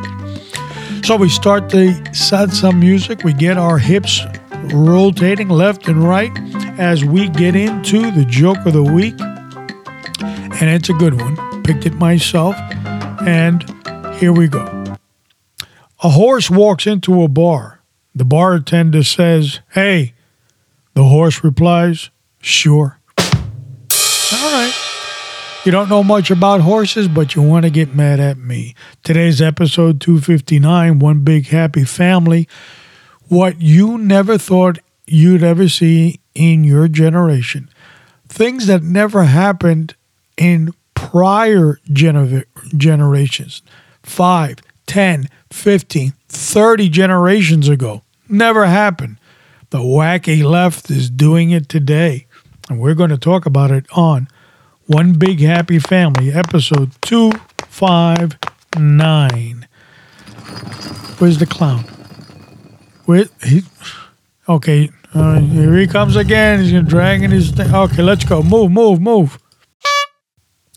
So 1.06 1.14
we 1.14 1.28
start 1.28 1.68
the 1.68 1.92
salsa 2.10 2.76
music. 2.76 3.22
We 3.22 3.32
get 3.32 3.58
our 3.58 3.78
hips 3.78 4.22
rotating 4.74 5.48
left 5.48 5.86
and 5.86 6.02
right 6.02 6.32
as 6.80 7.04
we 7.04 7.28
get 7.28 7.54
into 7.54 8.10
the 8.10 8.24
joke 8.24 8.66
of 8.66 8.72
the 8.72 8.82
week. 8.82 9.14
And 9.20 10.68
it's 10.68 10.88
a 10.88 10.94
good 10.94 11.20
one. 11.20 11.62
Picked 11.62 11.86
it 11.86 11.94
myself. 11.94 12.56
And 13.24 13.62
here 14.16 14.32
we 14.32 14.48
go. 14.48 14.96
A 16.02 16.08
horse 16.08 16.50
walks 16.50 16.88
into 16.88 17.22
a 17.22 17.28
bar. 17.28 17.82
The 18.12 18.24
bartender 18.24 19.04
says, 19.04 19.60
Hey. 19.74 20.14
The 20.94 21.04
horse 21.04 21.44
replies, 21.44 22.10
Sure. 22.40 22.98
All 23.20 24.52
right. 24.52 24.85
You 25.66 25.72
don't 25.72 25.88
know 25.88 26.04
much 26.04 26.30
about 26.30 26.60
horses, 26.60 27.08
but 27.08 27.34
you 27.34 27.42
want 27.42 27.64
to 27.64 27.70
get 27.70 27.92
mad 27.92 28.20
at 28.20 28.38
me. 28.38 28.76
Today's 29.02 29.42
episode 29.42 30.00
259 30.00 31.00
One 31.00 31.24
Big 31.24 31.48
Happy 31.48 31.84
Family. 31.84 32.48
What 33.26 33.60
you 33.60 33.98
never 33.98 34.38
thought 34.38 34.78
you'd 35.08 35.42
ever 35.42 35.68
see 35.68 36.20
in 36.36 36.62
your 36.62 36.86
generation. 36.86 37.68
Things 38.28 38.68
that 38.68 38.84
never 38.84 39.24
happened 39.24 39.96
in 40.36 40.72
prior 40.94 41.80
gener- 41.90 42.44
generations. 42.76 43.62
5, 44.04 44.58
10, 44.86 45.28
15, 45.50 46.12
30 46.28 46.88
generations 46.88 47.68
ago. 47.68 48.02
Never 48.28 48.66
happened. 48.66 49.18
The 49.70 49.78
wacky 49.78 50.44
left 50.44 50.92
is 50.92 51.10
doing 51.10 51.50
it 51.50 51.68
today. 51.68 52.28
And 52.70 52.78
we're 52.78 52.94
going 52.94 53.10
to 53.10 53.18
talk 53.18 53.46
about 53.46 53.72
it 53.72 53.86
on 53.90 54.28
One 54.86 55.14
Big 55.14 55.40
Happy 55.40 55.80
Family, 55.80 56.32
episode 56.32 56.92
259. 57.02 59.66
Where's 61.18 61.38
the 61.38 61.46
clown? 61.46 61.82
Where 63.04 63.24
he? 63.42 63.64
Okay, 64.48 64.90
uh, 65.12 65.40
here 65.40 65.76
he 65.76 65.88
comes 65.88 66.14
again. 66.14 66.62
He's 66.62 66.80
dragging 66.84 67.32
his 67.32 67.50
thing. 67.50 67.74
Okay, 67.74 68.00
let's 68.02 68.24
go. 68.24 68.44
Move, 68.44 68.70
move, 68.70 69.00
move. 69.00 69.40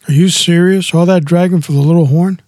Are 0.08 0.13
you 0.13 0.30
serious? 0.30 0.92
All 0.92 1.06
that 1.06 1.24
dragging 1.24 1.62
for 1.62 1.74
the 1.74 1.80
little 1.80 2.08
horn? 2.08 2.42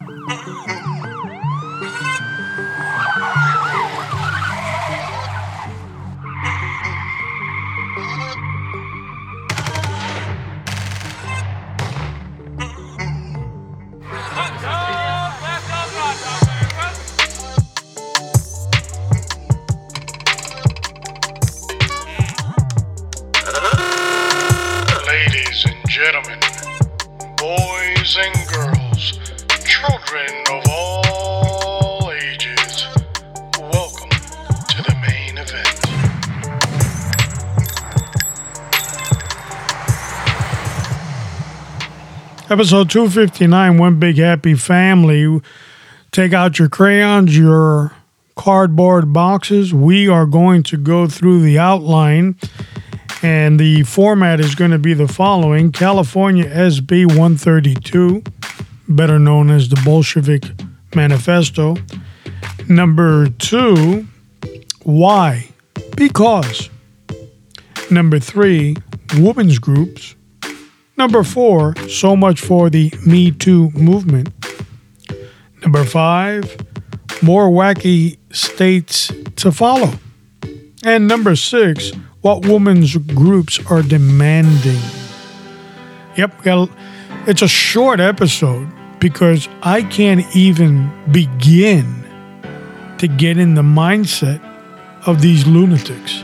Episode 42.52 42.90
259 42.90 43.78
One 43.78 43.98
Big 43.98 44.18
Happy 44.18 44.56
Family. 44.56 45.40
Take 46.12 46.34
out 46.34 46.60
your 46.60 46.68
crayons, 46.68 47.38
your 47.38 47.94
cardboard 48.36 49.14
boxes. 49.14 49.74
We 49.74 50.10
are 50.10 50.26
going 50.26 50.64
to 50.64 50.76
go 50.76 51.08
through 51.08 51.44
the 51.44 51.58
outline, 51.58 52.36
and 53.24 53.58
the 53.58 53.84
format 53.84 54.42
is 54.42 54.54
going 54.54 54.72
to 54.72 54.78
be 54.78 54.94
the 54.94 55.08
following 55.08 55.72
California 55.72 56.44
SB 56.44 57.06
132, 57.06 58.22
better 58.90 59.18
known 59.18 59.50
as 59.50 59.70
the 59.70 59.82
Bolshevik 59.86 60.44
Manifesto. 60.94 61.78
Number 62.68 63.30
two, 63.30 64.06
why? 64.84 65.48
Because. 65.96 66.70
Number 67.90 68.20
three, 68.20 68.76
women's 69.16 69.58
groups. 69.58 70.16
Number 71.02 71.24
four, 71.24 71.76
so 71.90 72.16
much 72.16 72.40
for 72.40 72.70
the 72.70 72.94
Me 73.08 73.32
Too 73.32 73.72
movement. 73.72 74.30
Number 75.64 75.84
five, 75.84 76.56
more 77.24 77.50
wacky 77.50 78.20
states 78.32 79.12
to 79.38 79.52
follow. 79.52 79.94
And 80.84 81.08
number 81.08 81.36
six, 81.36 81.92
what 82.22 82.46
women's 82.46 82.96
groups 82.98 83.60
are 83.72 83.82
demanding. 83.82 84.80
Yep, 86.18 86.36
it's 87.26 87.42
a 87.42 87.48
short 87.48 88.00
episode 88.00 88.72
because 89.00 89.50
I 89.64 89.82
can't 89.82 90.24
even 90.36 90.92
begin 91.12 92.06
to 93.00 93.08
get 93.08 93.40
in 93.40 93.56
the 93.56 93.64
mindset 93.64 94.40
of 95.08 95.24
these 95.24 95.48
lunatics. 95.48 96.24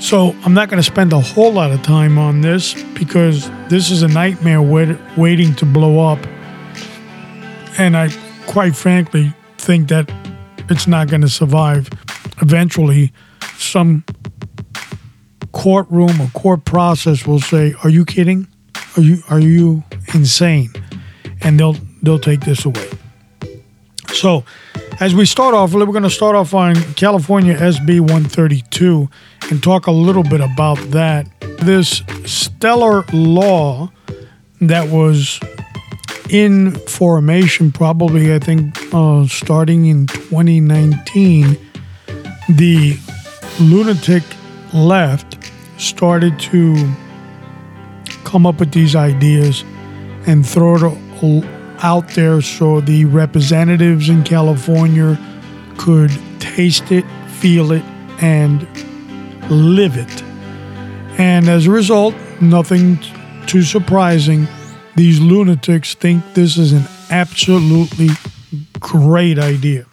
So 0.00 0.34
I'm 0.44 0.54
not 0.54 0.70
going 0.70 0.82
to 0.82 0.86
spend 0.86 1.12
a 1.12 1.20
whole 1.20 1.52
lot 1.52 1.70
of 1.70 1.82
time 1.82 2.18
on 2.18 2.40
this 2.40 2.82
because 2.94 3.50
this 3.68 3.90
is 3.90 4.02
a 4.02 4.08
nightmare 4.08 4.62
wait, 4.62 4.96
waiting 5.16 5.54
to 5.56 5.66
blow 5.66 6.00
up. 6.00 6.18
And 7.78 7.96
I, 7.96 8.08
quite 8.46 8.74
frankly, 8.74 9.32
think 9.58 9.88
that 9.90 10.10
it's 10.70 10.86
not 10.86 11.08
going 11.08 11.20
to 11.20 11.28
survive. 11.28 11.90
Eventually, 12.40 13.12
some 13.58 14.02
courtroom 15.52 16.18
or 16.20 16.28
court 16.28 16.64
process 16.64 17.26
will 17.26 17.40
say, 17.40 17.74
"Are 17.84 17.90
you 17.90 18.06
kidding? 18.06 18.48
Are 18.96 19.02
you 19.02 19.22
are 19.28 19.40
you 19.40 19.84
insane?" 20.14 20.72
And 21.42 21.60
they'll 21.60 21.76
they'll 22.02 22.18
take 22.18 22.40
this 22.40 22.64
away. 22.64 22.88
So, 24.14 24.44
as 24.98 25.14
we 25.14 25.26
start 25.26 25.54
off, 25.54 25.74
we're 25.74 25.84
going 25.86 26.02
to 26.02 26.10
start 26.10 26.36
off 26.36 26.54
on 26.54 26.74
California 26.94 27.54
SB 27.54 28.00
132 28.00 29.08
and 29.50 29.62
talk 29.62 29.86
a 29.86 29.92
little 29.92 30.22
bit 30.22 30.40
about 30.40 30.78
that. 30.90 31.28
This 31.58 32.02
stellar 32.24 33.04
law 33.12 33.90
that 34.60 34.88
was 34.88 35.40
in 36.30 36.72
formation, 36.86 37.72
probably, 37.72 38.32
I 38.32 38.38
think, 38.38 38.78
uh, 38.94 39.26
starting 39.26 39.86
in 39.86 40.06
2019, 40.06 41.58
the 42.48 42.96
lunatic 43.60 44.22
left 44.72 45.50
started 45.78 46.38
to 46.38 46.94
come 48.24 48.46
up 48.46 48.60
with 48.60 48.72
these 48.72 48.94
ideas 48.94 49.64
and 50.26 50.46
throw 50.46 50.76
it 50.76 51.44
out 51.82 52.08
there 52.10 52.40
so 52.40 52.80
the 52.80 53.04
representatives 53.06 54.08
in 54.08 54.22
California 54.22 55.18
could 55.78 56.10
taste 56.38 56.92
it, 56.92 57.04
feel 57.28 57.72
it, 57.72 57.82
and 58.20 58.66
live 59.50 59.96
it. 59.96 60.22
And 61.18 61.48
as 61.48 61.66
a 61.66 61.70
result, 61.70 62.14
nothing 62.40 62.98
too 63.46 63.62
surprising, 63.62 64.46
these 64.96 65.20
lunatics 65.20 65.94
think 65.94 66.34
this 66.34 66.56
is 66.56 66.72
an 66.72 66.84
absolutely 67.10 68.08
great 68.78 69.38
idea. 69.38 69.86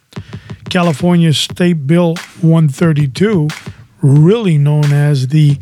California 0.70 1.32
State 1.32 1.86
Bill 1.86 2.14
132, 2.40 3.48
really 4.00 4.58
known 4.58 4.92
as 4.92 5.28
the 5.28 5.58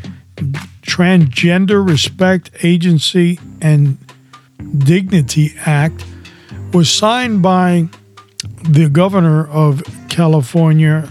Transgender 0.82 1.86
Respect 1.86 2.50
Agency 2.62 3.38
and 3.60 3.98
Dignity 4.78 5.54
Act, 5.64 6.04
was 6.72 6.92
signed 6.92 7.42
by 7.42 7.88
the 8.68 8.88
governor 8.88 9.46
of 9.48 9.82
California, 10.08 11.08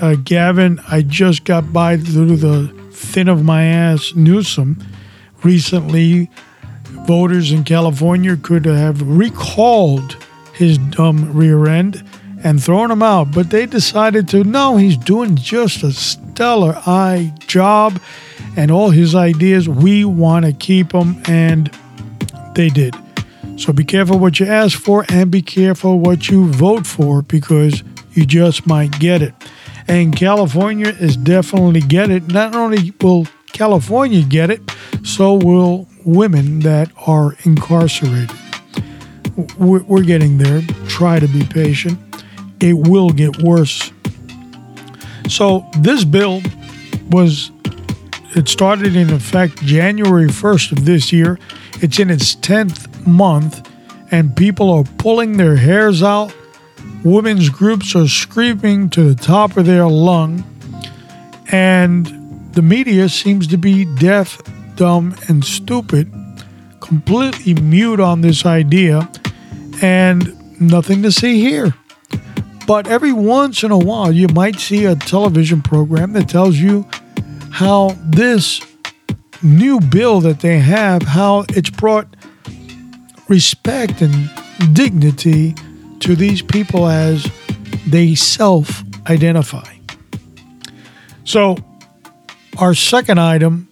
uh, 0.00 0.16
Gavin. 0.22 0.80
I 0.88 1.02
just 1.02 1.44
got 1.44 1.72
by 1.72 1.96
through 1.96 2.36
the 2.36 2.68
thin 2.92 3.28
of 3.28 3.44
my 3.44 3.64
ass 3.64 4.14
Newsom 4.14 4.82
recently. 5.42 6.30
Voters 7.06 7.52
in 7.52 7.64
California 7.64 8.36
could 8.36 8.64
have 8.64 9.00
recalled 9.02 10.16
his 10.52 10.78
dumb 10.78 11.32
rear 11.32 11.66
end 11.66 12.04
and 12.44 12.62
thrown 12.62 12.90
him 12.90 13.02
out, 13.02 13.32
but 13.32 13.50
they 13.50 13.66
decided 13.66 14.28
to 14.28 14.44
no, 14.44 14.76
he's 14.76 14.96
doing 14.96 15.36
just 15.36 15.82
a 15.82 15.92
stellar 15.92 16.74
eye 16.86 17.32
job 17.46 18.00
and 18.56 18.70
all 18.70 18.90
his 18.90 19.14
ideas. 19.14 19.68
We 19.68 20.04
want 20.04 20.44
to 20.44 20.52
keep 20.52 20.92
him, 20.92 21.20
and 21.26 21.70
they 22.54 22.68
did. 22.68 22.94
So 23.56 23.72
be 23.72 23.84
careful 23.84 24.18
what 24.18 24.38
you 24.38 24.46
ask 24.46 24.78
for 24.78 25.04
and 25.08 25.30
be 25.30 25.42
careful 25.42 25.98
what 25.98 26.28
you 26.28 26.46
vote 26.46 26.86
for 26.86 27.22
because 27.22 27.82
you 28.12 28.24
just 28.24 28.66
might 28.66 28.98
get 28.98 29.22
it. 29.22 29.34
And 29.88 30.14
California 30.14 30.88
is 30.88 31.16
definitely 31.16 31.80
get 31.80 32.10
it. 32.10 32.28
Not 32.28 32.54
only 32.54 32.92
will 33.00 33.26
California 33.46 34.22
get 34.22 34.50
it, 34.50 34.60
so 35.02 35.34
will 35.34 35.88
women 36.04 36.60
that 36.60 36.90
are 37.06 37.36
incarcerated. 37.44 38.30
We're 39.58 40.02
getting 40.02 40.38
there. 40.38 40.62
Try 40.88 41.20
to 41.20 41.26
be 41.28 41.44
patient. 41.44 41.98
It 42.60 42.74
will 42.74 43.10
get 43.10 43.42
worse. 43.42 43.92
So 45.28 45.68
this 45.78 46.04
bill 46.04 46.42
was 47.10 47.50
it 48.36 48.48
started 48.48 48.94
in 48.94 49.10
effect 49.10 49.56
January 49.64 50.26
1st 50.26 50.72
of 50.72 50.84
this 50.84 51.12
year. 51.12 51.38
It's 51.80 51.98
in 51.98 52.10
its 52.10 52.36
10th 52.36 53.06
month, 53.06 53.66
and 54.10 54.36
people 54.36 54.70
are 54.70 54.84
pulling 54.98 55.36
their 55.38 55.56
hairs 55.56 56.02
out. 56.02 56.34
Women's 57.04 57.48
groups 57.48 57.94
are 57.94 58.08
screaming 58.08 58.90
to 58.90 59.04
the 59.04 59.14
top 59.14 59.56
of 59.56 59.66
their 59.66 59.86
lung, 59.86 60.44
and 61.50 62.06
the 62.52 62.62
media 62.62 63.08
seems 63.08 63.46
to 63.48 63.56
be 63.56 63.84
deaf, 63.96 64.40
dumb, 64.74 65.14
and 65.28 65.44
stupid, 65.44 66.12
completely 66.80 67.54
mute 67.54 68.00
on 68.00 68.20
this 68.20 68.44
idea, 68.44 69.08
and 69.80 70.60
nothing 70.60 71.02
to 71.02 71.12
see 71.12 71.40
here. 71.40 71.74
But 72.66 72.88
every 72.88 73.12
once 73.12 73.62
in 73.62 73.70
a 73.70 73.78
while, 73.78 74.12
you 74.12 74.28
might 74.28 74.56
see 74.56 74.84
a 74.84 74.94
television 74.94 75.62
program 75.62 76.12
that 76.14 76.28
tells 76.28 76.56
you 76.56 76.86
how 77.50 77.96
this 78.04 78.60
new 79.42 79.80
bill 79.80 80.20
that 80.20 80.40
they 80.40 80.58
have, 80.58 81.02
how 81.02 81.44
it's 81.50 81.70
brought 81.70 82.08
respect 83.28 84.02
and 84.02 84.30
dignity 84.74 85.54
to 86.00 86.16
these 86.16 86.42
people 86.42 86.86
as 86.86 87.30
they 87.86 88.14
self 88.14 88.82
identify. 89.08 89.74
So, 91.24 91.56
our 92.58 92.74
second 92.74 93.20
item 93.20 93.68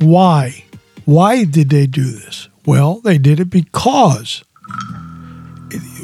why? 0.00 0.64
Why 1.04 1.44
did 1.44 1.70
they 1.70 1.86
do 1.86 2.04
this? 2.04 2.48
Well, 2.66 3.00
they 3.00 3.18
did 3.18 3.40
it 3.40 3.50
because 3.50 4.44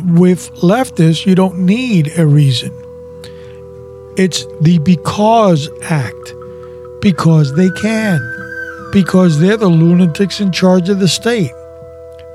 with 0.04 0.50
leftists, 0.56 1.26
you 1.26 1.34
don't 1.34 1.58
need 1.60 2.12
a 2.18 2.26
reason. 2.26 2.70
It's 4.16 4.46
the 4.60 4.78
because 4.78 5.68
act. 5.82 6.34
Because 7.00 7.54
they 7.54 7.70
can. 7.80 8.20
Because 8.92 9.40
they're 9.40 9.56
the 9.56 9.68
lunatics 9.68 10.40
in 10.40 10.52
charge 10.52 10.88
of 10.88 11.00
the 11.00 11.08
state. 11.08 11.52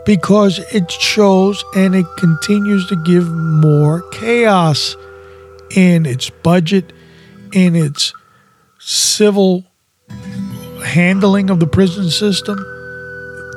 Because 0.09 0.57
it 0.73 0.89
shows 0.89 1.63
and 1.75 1.93
it 1.93 2.07
continues 2.17 2.87
to 2.87 2.95
give 2.95 3.29
more 3.31 4.01
chaos 4.09 4.95
in 5.69 6.07
its 6.07 6.31
budget, 6.31 6.91
in 7.53 7.75
its 7.75 8.11
civil 8.79 9.65
handling 10.83 11.51
of 11.51 11.59
the 11.59 11.67
prison 11.67 12.09
system. 12.09 12.57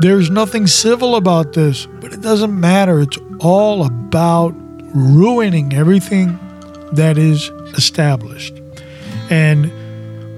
There's 0.01 0.29
nothing 0.29 0.67
civil 0.67 1.17
about 1.17 1.55
this, 1.55 1.87
but 2.03 2.13
it 2.13 2.21
doesn't 2.21 2.61
matter. 2.61 3.01
It's 3.01 3.19
all 3.41 3.87
about 3.87 4.55
ruining 4.95 5.73
everything 5.73 6.39
that 6.93 7.17
is 7.17 7.49
established. 7.79 8.61
And 9.31 9.73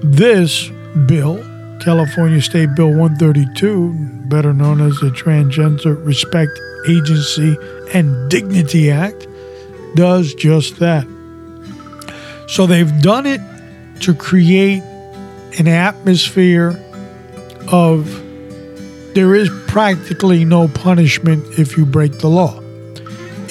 this 0.01 0.69
bill, 1.07 1.43
California 1.85 2.41
State 2.41 2.73
Bill 2.75 2.89
132, 2.89 3.93
better 4.27 4.55
known 4.55 4.81
as 4.81 4.95
the 5.01 5.11
Transgender 5.11 6.03
Respect 6.03 6.51
Agency 6.89 7.55
and 7.93 8.27
Dignity 8.27 8.89
Act, 8.89 9.27
does 9.93 10.33
just 10.33 10.79
that. 10.79 11.05
So 12.47 12.65
they've 12.65 13.01
done 13.03 13.27
it 13.27 13.39
to 14.01 14.15
create 14.15 14.81
an 15.59 15.67
atmosphere 15.67 16.69
of 17.71 18.07
there 19.13 19.35
is 19.35 19.51
practically 19.67 20.43
no 20.43 20.67
punishment 20.67 21.59
if 21.59 21.77
you 21.77 21.85
break 21.85 22.17
the 22.17 22.29
law. 22.29 22.59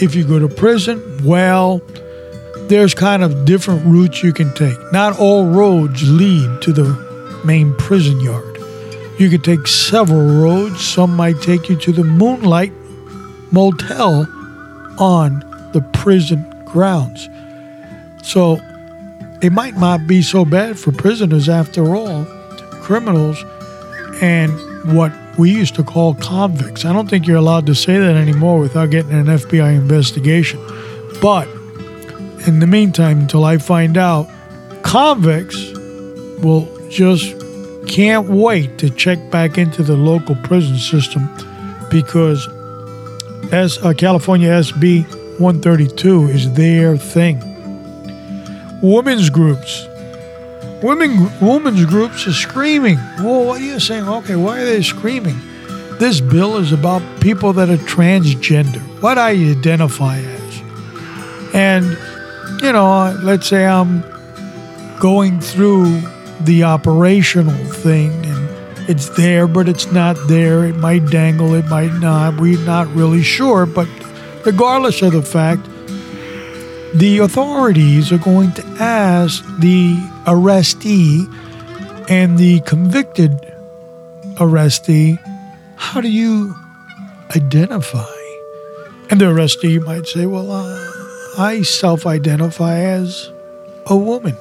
If 0.03 0.17
you 0.17 0.27
go 0.27 0.41
to 0.41 0.49
prison, 0.49 1.25
well, 1.25 1.81
there's 2.69 2.95
kind 2.95 3.23
of 3.23 3.45
different 3.45 3.87
routes 3.87 4.25
you 4.25 4.33
can 4.33 4.53
take. 4.55 4.77
Not 4.93 5.17
all 5.21 5.47
roads 5.47 6.03
lead 6.11 6.63
to 6.63 6.73
the 6.73 7.04
main 7.45 7.75
prison 7.77 8.21
yard. 8.21 8.59
You 9.19 9.31
could 9.31 9.45
take 9.45 9.67
several 9.67 10.43
roads. 10.43 10.85
Some 10.85 11.15
might 11.15 11.41
take 11.41 11.69
you 11.69 11.77
to 11.77 11.93
the 11.93 12.05
Moonlight 12.05 12.73
Motel 13.53 14.27
on 14.99 15.41
the 15.73 15.81
prison 15.93 16.45
grounds. 16.65 17.29
So 18.23 18.59
it 19.43 19.53
might 19.53 19.77
not 19.77 20.07
be 20.07 20.23
so 20.23 20.45
bad 20.45 20.79
for 20.79 20.91
prisoners 20.91 21.49
after 21.49 21.95
all, 21.95 22.25
criminals, 22.81 23.45
and 24.21 24.53
what 24.95 25.13
we 25.39 25.51
used 25.51 25.75
to 25.77 25.83
call 25.83 26.15
convicts. 26.15 26.85
I 26.85 26.93
don't 26.93 27.09
think 27.09 27.27
you're 27.27 27.37
allowed 27.37 27.67
to 27.67 27.75
say 27.75 27.99
that 27.99 28.17
anymore 28.17 28.59
without 28.59 28.91
getting 28.91 29.13
an 29.13 29.27
FBI 29.27 29.75
investigation. 29.75 30.61
But 31.21 31.49
in 32.47 32.61
the 32.61 32.67
meantime, 32.67 33.21
until 33.21 33.45
I 33.45 33.59
find 33.59 33.97
out, 33.97 34.29
convicts 34.83 35.73
will 36.43 36.69
just 36.95 37.35
can't 37.89 38.29
wait 38.29 38.79
to 38.79 38.89
check 38.89 39.19
back 39.31 39.59
into 39.59 39.83
the 39.83 39.97
local 39.97 40.37
prison 40.37 40.79
system 40.79 41.29
because 41.91 42.47
as 43.53 43.79
uh, 43.79 43.93
California 43.93 44.49
SB 44.49 45.03
132 45.41 46.29
is 46.29 46.53
their 46.53 46.97
thing. 46.97 47.41
Women's 48.81 49.29
groups. 49.29 49.89
Women, 50.83 51.29
women's 51.41 51.85
groups 51.85 52.29
are 52.29 52.33
screaming. 52.33 52.97
Well, 53.19 53.47
what 53.47 53.61
are 53.61 53.65
you 53.65 53.81
saying? 53.81 54.09
Okay, 54.09 54.37
why 54.37 54.61
are 54.61 54.65
they 54.65 54.83
screaming? 54.83 55.37
This 55.99 56.21
bill 56.21 56.59
is 56.59 56.71
about 56.71 57.03
people 57.21 57.53
that 57.55 57.71
are 57.71 57.77
transgender. 57.79 58.81
What 59.03 59.19
I 59.19 59.31
identify 59.31 60.19
as. 60.19 60.63
And, 61.55 61.99
you 62.63 62.73
know, 62.73 63.19
let's 63.23 63.49
say 63.49 63.67
I'm 63.67 64.05
going 65.01 65.41
through 65.41 66.03
the 66.41 66.65
operational 66.65 67.55
thing 67.73 68.13
and 68.27 68.45
it's 68.89 69.09
there, 69.11 69.47
but 69.47 69.69
it's 69.69 69.91
not 69.93 70.17
there. 70.29 70.65
It 70.65 70.77
might 70.77 71.07
dangle, 71.07 71.55
it 71.55 71.67
might 71.67 71.93
not. 71.95 72.39
We're 72.39 72.59
not 72.61 72.87
really 72.95 73.23
sure. 73.23 73.65
But 73.65 73.89
regardless 74.45 75.01
of 75.03 75.13
the 75.13 75.23
fact, 75.23 75.67
the 76.95 77.19
authorities 77.19 78.13
are 78.13 78.19
going 78.19 78.53
to 78.53 78.65
ask 78.79 79.43
the 79.61 79.95
arrestee 80.27 81.27
and 82.11 82.39
the 82.39 82.61
convicted 82.61 83.33
arrestee, 84.37 85.19
how 85.77 86.01
do 86.01 86.09
you 86.09 86.55
identify? 87.35 88.05
And 89.11 89.21
the 89.21 89.27
arrestee 89.27 89.85
might 89.85 90.07
say, 90.07 90.27
well, 90.27 90.51
uh, 90.51 90.79
I 91.39 91.63
self 91.63 92.07
identify 92.07 92.79
as 92.81 93.31
a 93.87 93.97
woman. 93.97 94.37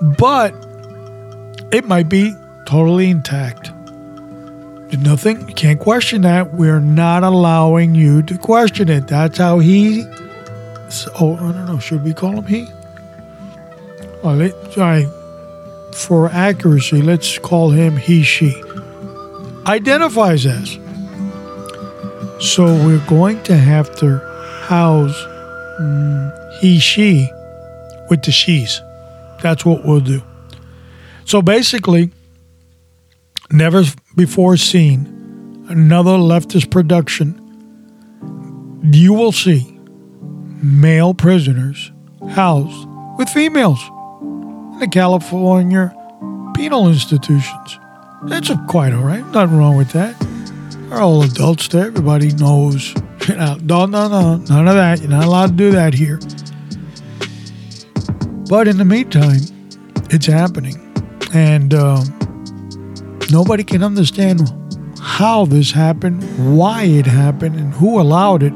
But 0.00 0.54
it 1.72 1.84
might 1.84 2.08
be 2.08 2.34
totally 2.66 3.10
intact. 3.10 3.72
Nothing, 4.98 5.48
you 5.48 5.54
can't 5.54 5.80
question 5.80 6.22
that. 6.22 6.54
We're 6.54 6.80
not 6.80 7.22
allowing 7.22 7.94
you 7.94 8.22
to 8.22 8.38
question 8.38 8.88
it. 8.88 9.08
That's 9.08 9.38
how 9.38 9.58
he, 9.58 10.04
oh, 11.20 11.34
I 11.34 11.52
don't 11.52 11.66
know, 11.66 11.78
should 11.78 12.02
we 12.02 12.14
call 12.14 12.32
him 12.32 12.46
he? 12.46 12.66
Oh, 14.22 14.34
let, 14.34 14.72
sorry, 14.72 15.06
for 15.92 16.28
accuracy, 16.28 17.02
let's 17.02 17.38
call 17.38 17.70
him 17.70 17.96
he, 17.96 18.22
she. 18.22 18.54
Identifies 19.66 20.46
as. 20.46 20.78
So 22.40 22.64
we're 22.64 23.04
going 23.06 23.42
to 23.44 23.56
have 23.56 23.94
to 23.96 24.18
house 24.62 25.16
mm, 25.80 26.52
he, 26.54 26.78
she 26.78 27.30
with 28.08 28.22
the 28.22 28.30
she's. 28.30 28.80
That's 29.42 29.64
what 29.64 29.84
we'll 29.84 30.00
do. 30.00 30.22
So 31.26 31.42
basically, 31.42 32.12
never 33.50 33.82
before 34.14 34.56
seen 34.56 35.66
another 35.68 36.12
leftist 36.12 36.70
production. 36.70 37.42
You 38.92 39.12
will 39.12 39.32
see 39.32 39.76
male 40.62 41.14
prisoners 41.14 41.90
housed 42.30 42.88
with 43.18 43.28
females 43.28 43.82
in 44.22 44.78
the 44.78 44.88
California 44.88 45.92
penal 46.54 46.88
institutions. 46.88 47.78
That's 48.26 48.50
quite 48.68 48.92
all 48.92 49.02
right. 49.02 49.26
Nothing 49.32 49.58
wrong 49.58 49.76
with 49.76 49.90
that. 49.90 50.14
They're 50.88 51.00
all 51.00 51.24
adults 51.24 51.66
there. 51.68 51.86
Everybody 51.86 52.32
knows. 52.34 52.94
You 53.28 53.34
know, 53.34 53.56
no, 53.60 53.86
no, 53.86 54.06
no, 54.06 54.36
none 54.36 54.68
of 54.68 54.76
that. 54.76 55.00
You're 55.00 55.10
not 55.10 55.24
allowed 55.24 55.48
to 55.48 55.52
do 55.54 55.72
that 55.72 55.92
here. 55.92 56.20
But 58.48 58.68
in 58.68 58.78
the 58.78 58.84
meantime, 58.84 59.40
it's 60.10 60.26
happening. 60.26 60.85
And 61.36 61.74
um, 61.74 62.18
nobody 63.30 63.62
can 63.62 63.82
understand 63.82 64.50
how 64.98 65.44
this 65.44 65.70
happened, 65.70 66.56
why 66.56 66.84
it 66.84 67.04
happened, 67.04 67.56
and 67.56 67.74
who 67.74 68.00
allowed 68.00 68.42
it, 68.42 68.54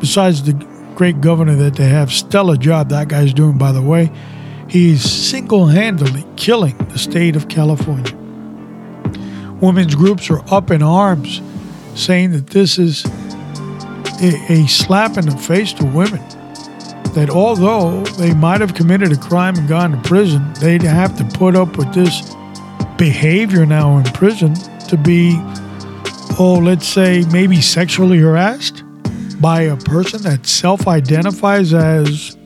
besides 0.00 0.42
the 0.42 0.52
great 0.96 1.22
governor 1.22 1.54
that 1.54 1.76
they 1.76 1.88
have. 1.88 2.12
Stellar 2.12 2.58
job 2.58 2.90
that 2.90 3.08
guy's 3.08 3.32
doing, 3.32 3.56
by 3.56 3.72
the 3.72 3.80
way. 3.80 4.12
He's 4.68 5.02
single 5.02 5.68
handedly 5.68 6.26
killing 6.36 6.76
the 6.90 6.98
state 6.98 7.36
of 7.36 7.48
California. 7.48 8.14
Women's 9.62 9.94
groups 9.94 10.28
are 10.28 10.44
up 10.52 10.70
in 10.70 10.82
arms 10.82 11.40
saying 11.94 12.32
that 12.32 12.48
this 12.48 12.78
is 12.78 13.06
a, 14.20 14.52
a 14.52 14.68
slap 14.68 15.16
in 15.16 15.24
the 15.24 15.38
face 15.38 15.72
to 15.72 15.86
women 15.86 16.20
that 17.14 17.30
although 17.30 18.02
they 18.18 18.32
might 18.34 18.60
have 18.60 18.74
committed 18.74 19.12
a 19.12 19.16
crime 19.16 19.56
and 19.56 19.68
gone 19.68 19.92
to 19.92 20.08
prison, 20.08 20.52
they'd 20.60 20.82
have 20.82 21.16
to 21.18 21.38
put 21.38 21.56
up 21.56 21.76
with 21.76 21.92
this 21.92 22.34
behavior 22.96 23.64
now 23.66 23.96
in 23.98 24.04
prison 24.04 24.54
to 24.88 24.96
be, 24.96 25.36
oh, 26.38 26.60
let's 26.62 26.86
say 26.86 27.24
maybe 27.32 27.60
sexually 27.60 28.18
harassed 28.18 28.84
by 29.40 29.62
a 29.62 29.76
person 29.76 30.22
that 30.22 30.46
self 30.46 30.86
identifies 30.86 31.72
as. 31.72 32.36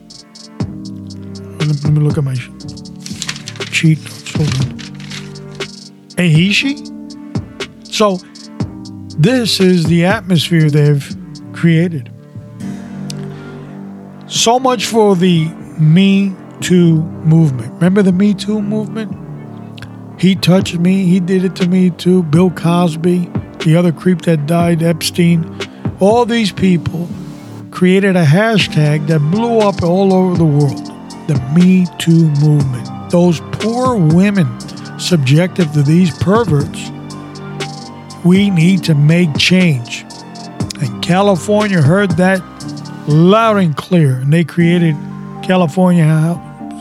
Let 1.59 1.91
me 1.91 2.01
look 2.01 2.17
at 2.17 2.23
my 2.23 2.35
cheat. 3.71 3.99
A 6.17 6.29
he, 6.29 6.53
she? 6.53 6.77
So, 7.83 8.17
this 9.17 9.59
is 9.59 9.85
the 9.85 10.05
atmosphere 10.05 10.69
they've 10.69 11.15
created. 11.53 12.14
So 14.45 14.59
much 14.59 14.85
for 14.85 15.15
the 15.15 15.47
Me 15.79 16.31
Too 16.61 17.01
movement. 17.01 17.73
Remember 17.73 18.03
the 18.03 18.11
Me 18.11 18.35
Too 18.35 18.61
movement? 18.61 19.11
He 20.21 20.35
touched 20.35 20.77
me, 20.77 21.07
he 21.07 21.19
did 21.19 21.43
it 21.43 21.55
to 21.55 21.67
me 21.67 21.89
too. 21.89 22.21
Bill 22.21 22.51
Cosby, 22.51 23.27
the 23.63 23.75
other 23.75 23.91
creep 23.91 24.21
that 24.21 24.45
died, 24.45 24.83
Epstein. 24.83 25.43
All 25.99 26.27
these 26.27 26.51
people 26.51 27.09
created 27.71 28.15
a 28.15 28.23
hashtag 28.23 29.07
that 29.07 29.17
blew 29.31 29.57
up 29.57 29.81
all 29.81 30.13
over 30.13 30.37
the 30.37 30.45
world 30.45 30.85
the 31.27 31.41
Me 31.55 31.87
Too 31.97 32.29
movement. 32.39 33.09
Those 33.09 33.39
poor 33.51 33.95
women 33.95 34.47
subjected 34.99 35.73
to 35.73 35.81
these 35.81 36.15
perverts. 36.19 36.91
We 38.23 38.51
need 38.51 38.83
to 38.83 38.93
make 38.93 39.35
change. 39.39 40.05
And 40.79 41.03
California 41.03 41.81
heard 41.81 42.11
that 42.17 42.54
loud 43.07 43.57
and 43.57 43.75
clear, 43.75 44.17
and 44.17 44.31
they 44.31 44.43
created 44.43 44.95
California 45.43 46.05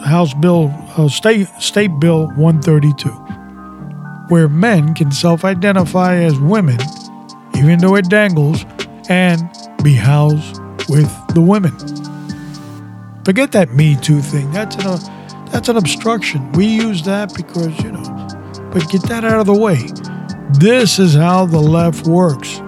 House 0.04 0.34
Bill, 0.34 0.72
uh, 0.96 1.08
State 1.08 1.48
State 1.58 1.98
Bill 1.98 2.28
132, 2.36 3.08
where 4.28 4.48
men 4.48 4.94
can 4.94 5.10
self-identify 5.10 6.16
as 6.16 6.38
women, 6.38 6.78
even 7.56 7.78
though 7.78 7.96
it 7.96 8.08
dangles, 8.08 8.64
and 9.08 9.42
be 9.82 9.94
housed 9.94 10.60
with 10.88 11.10
the 11.34 11.40
women. 11.40 11.72
Forget 13.24 13.52
that 13.52 13.72
Me 13.72 13.96
Too 13.96 14.20
thing. 14.20 14.50
That's 14.52 14.76
an 14.76 14.86
uh, 14.86 15.46
that's 15.50 15.68
an 15.68 15.76
obstruction. 15.76 16.50
We 16.52 16.66
use 16.66 17.02
that 17.04 17.34
because 17.34 17.78
you 17.82 17.92
know, 17.92 18.28
but 18.72 18.88
get 18.90 19.02
that 19.04 19.24
out 19.24 19.40
of 19.40 19.46
the 19.46 19.54
way. 19.54 19.88
This 20.58 20.98
is 20.98 21.14
how 21.14 21.46
the 21.46 21.58
left 21.58 22.06
works. 22.06 22.60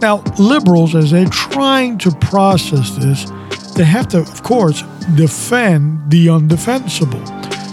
Now, 0.00 0.22
liberals, 0.38 0.94
as 0.94 1.10
they're 1.10 1.26
trying 1.26 1.98
to 1.98 2.10
process 2.10 2.90
this, 2.96 3.30
they 3.72 3.84
have 3.84 4.08
to, 4.08 4.18
of 4.18 4.42
course, 4.42 4.82
defend 5.14 6.10
the 6.10 6.26
undefensible. 6.26 7.24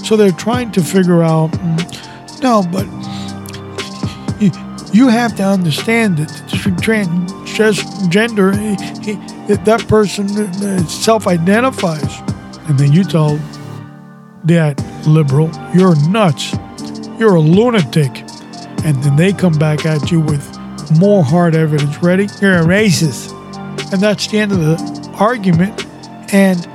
So 0.06 0.16
they're 0.16 0.32
trying 0.32 0.72
to 0.74 0.84
figure 0.84 1.24
out 1.24 1.52
mm, 1.52 2.42
no, 2.42 2.62
but 2.72 2.86
you, 4.94 5.08
have 5.08 5.36
to 5.38 5.44
understand 5.44 6.18
that 6.18 6.30
transgender, 7.48 8.54
that 9.64 9.88
person 9.88 10.30
uh, 10.30 10.86
self 10.88 11.26
identifies. 11.26 12.20
And 12.68 12.78
then 12.78 12.92
you 12.92 13.06
tell 13.06 13.40
that 14.44 14.84
liberal, 15.08 15.50
you're 15.74 15.96
nuts, 16.10 16.54
you're 17.18 17.36
a 17.36 17.42
lunatic. 17.42 18.26
And 18.84 19.02
then 19.02 19.16
they 19.16 19.32
come 19.32 19.58
back 19.58 19.86
at 19.86 20.12
you 20.12 20.20
with 20.20 20.53
more 20.98 21.24
hard 21.24 21.56
evidence. 21.56 22.02
Ready? 22.02 22.28
You're 22.42 22.60
a 22.60 22.64
racist. 22.64 23.32
And 23.92 24.02
that's 24.02 24.28
the 24.28 24.40
end 24.40 24.52
of 24.52 24.60
the 24.60 25.16
argument. 25.20 25.86
And 26.34 26.68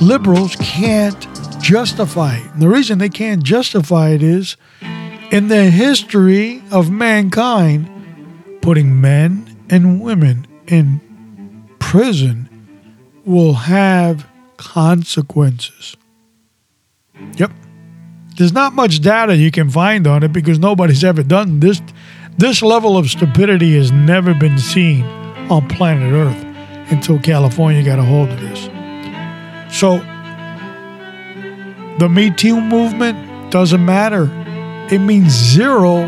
liberals 0.00 0.56
can't 0.56 1.26
justify 1.60 2.36
it. 2.36 2.46
And 2.52 2.62
the 2.62 2.68
reason 2.68 2.98
they 2.98 3.08
can't 3.08 3.42
justify 3.42 4.10
it 4.10 4.22
is 4.22 4.56
in 5.30 5.48
the 5.48 5.70
history 5.70 6.62
of 6.70 6.90
mankind, 6.90 7.88
putting 8.60 9.00
men 9.00 9.56
and 9.68 10.00
women 10.00 10.46
in 10.66 11.00
prison 11.78 12.48
will 13.24 13.54
have 13.54 14.26
consequences. 14.56 15.96
Yep. 17.36 17.52
There's 18.36 18.52
not 18.52 18.72
much 18.72 19.00
data 19.00 19.36
you 19.36 19.50
can 19.50 19.68
find 19.70 20.06
on 20.06 20.22
it 20.22 20.32
because 20.32 20.58
nobody's 20.58 21.04
ever 21.04 21.22
done 21.22 21.60
this 21.60 21.80
this 22.40 22.62
level 22.62 22.96
of 22.96 23.10
stupidity 23.10 23.76
has 23.76 23.92
never 23.92 24.32
been 24.32 24.58
seen 24.58 25.04
on 25.50 25.68
planet 25.68 26.10
Earth 26.10 26.90
until 26.90 27.18
California 27.18 27.82
got 27.82 27.98
a 27.98 28.02
hold 28.02 28.30
of 28.30 28.40
this. 28.40 28.64
So 29.78 29.98
The 31.98 32.08
Me 32.08 32.30
Too 32.30 32.58
movement 32.58 33.52
doesn't 33.52 33.84
matter. 33.84 34.30
It 34.90 35.00
means 35.00 35.32
zero 35.32 36.04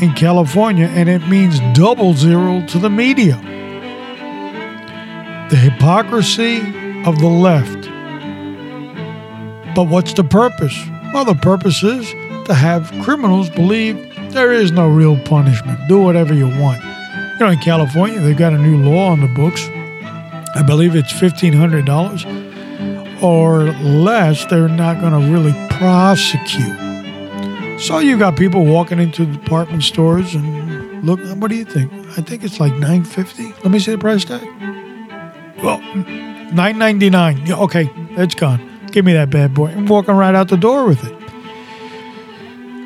in 0.00 0.14
California 0.14 0.86
and 0.86 1.08
it 1.08 1.26
means 1.28 1.60
double 1.78 2.12
zero 2.12 2.66
to 2.66 2.78
the 2.78 2.90
media. 2.90 3.36
The 5.48 5.56
hypocrisy 5.56 6.58
of 7.04 7.20
the 7.20 7.28
left. 7.28 7.88
But 9.76 9.84
what's 9.84 10.12
the 10.12 10.24
purpose? 10.24 10.76
Well, 11.14 11.24
the 11.24 11.36
purpose 11.36 11.84
is 11.84 12.10
to 12.46 12.54
have 12.54 12.90
criminals 13.04 13.48
believe 13.48 14.07
there 14.30 14.52
is 14.52 14.72
no 14.72 14.88
real 14.88 15.16
punishment. 15.18 15.78
Do 15.88 16.02
whatever 16.02 16.34
you 16.34 16.48
want. 16.48 16.82
You 16.84 17.38
know, 17.40 17.50
in 17.50 17.58
California, 17.58 18.20
they've 18.20 18.36
got 18.36 18.52
a 18.52 18.58
new 18.58 18.76
law 18.76 19.08
on 19.08 19.20
the 19.20 19.28
books. 19.28 19.68
I 20.54 20.62
believe 20.66 20.94
it's 20.94 21.12
$1,500 21.12 23.22
or 23.22 23.72
less. 23.72 24.44
They're 24.46 24.68
not 24.68 25.00
going 25.00 25.12
to 25.12 25.20
really 25.32 25.52
prosecute. 25.70 26.76
So 27.80 28.00
you 28.00 28.18
got 28.18 28.36
people 28.36 28.64
walking 28.64 28.98
into 28.98 29.24
department 29.24 29.84
stores 29.84 30.34
and 30.34 31.04
look. 31.04 31.20
What 31.40 31.48
do 31.48 31.56
you 31.56 31.64
think? 31.64 31.92
I 32.18 32.22
think 32.22 32.42
it's 32.42 32.58
like 32.58 32.74
nine 32.74 33.04
fifty. 33.04 33.52
Let 33.62 33.70
me 33.70 33.78
see 33.78 33.92
the 33.92 33.98
price 33.98 34.24
tag. 34.24 34.42
Well, 35.62 35.80
nine 36.52 36.76
ninety 36.76 37.08
nine. 37.08 37.46
Yeah, 37.46 37.60
okay, 37.60 37.88
it's 38.16 38.34
gone. 38.34 38.60
Give 38.90 39.04
me 39.04 39.12
that 39.12 39.30
bad 39.30 39.54
boy. 39.54 39.68
I'm 39.68 39.86
walking 39.86 40.16
right 40.16 40.34
out 40.34 40.48
the 40.48 40.56
door 40.56 40.86
with 40.86 41.04
it. 41.04 41.14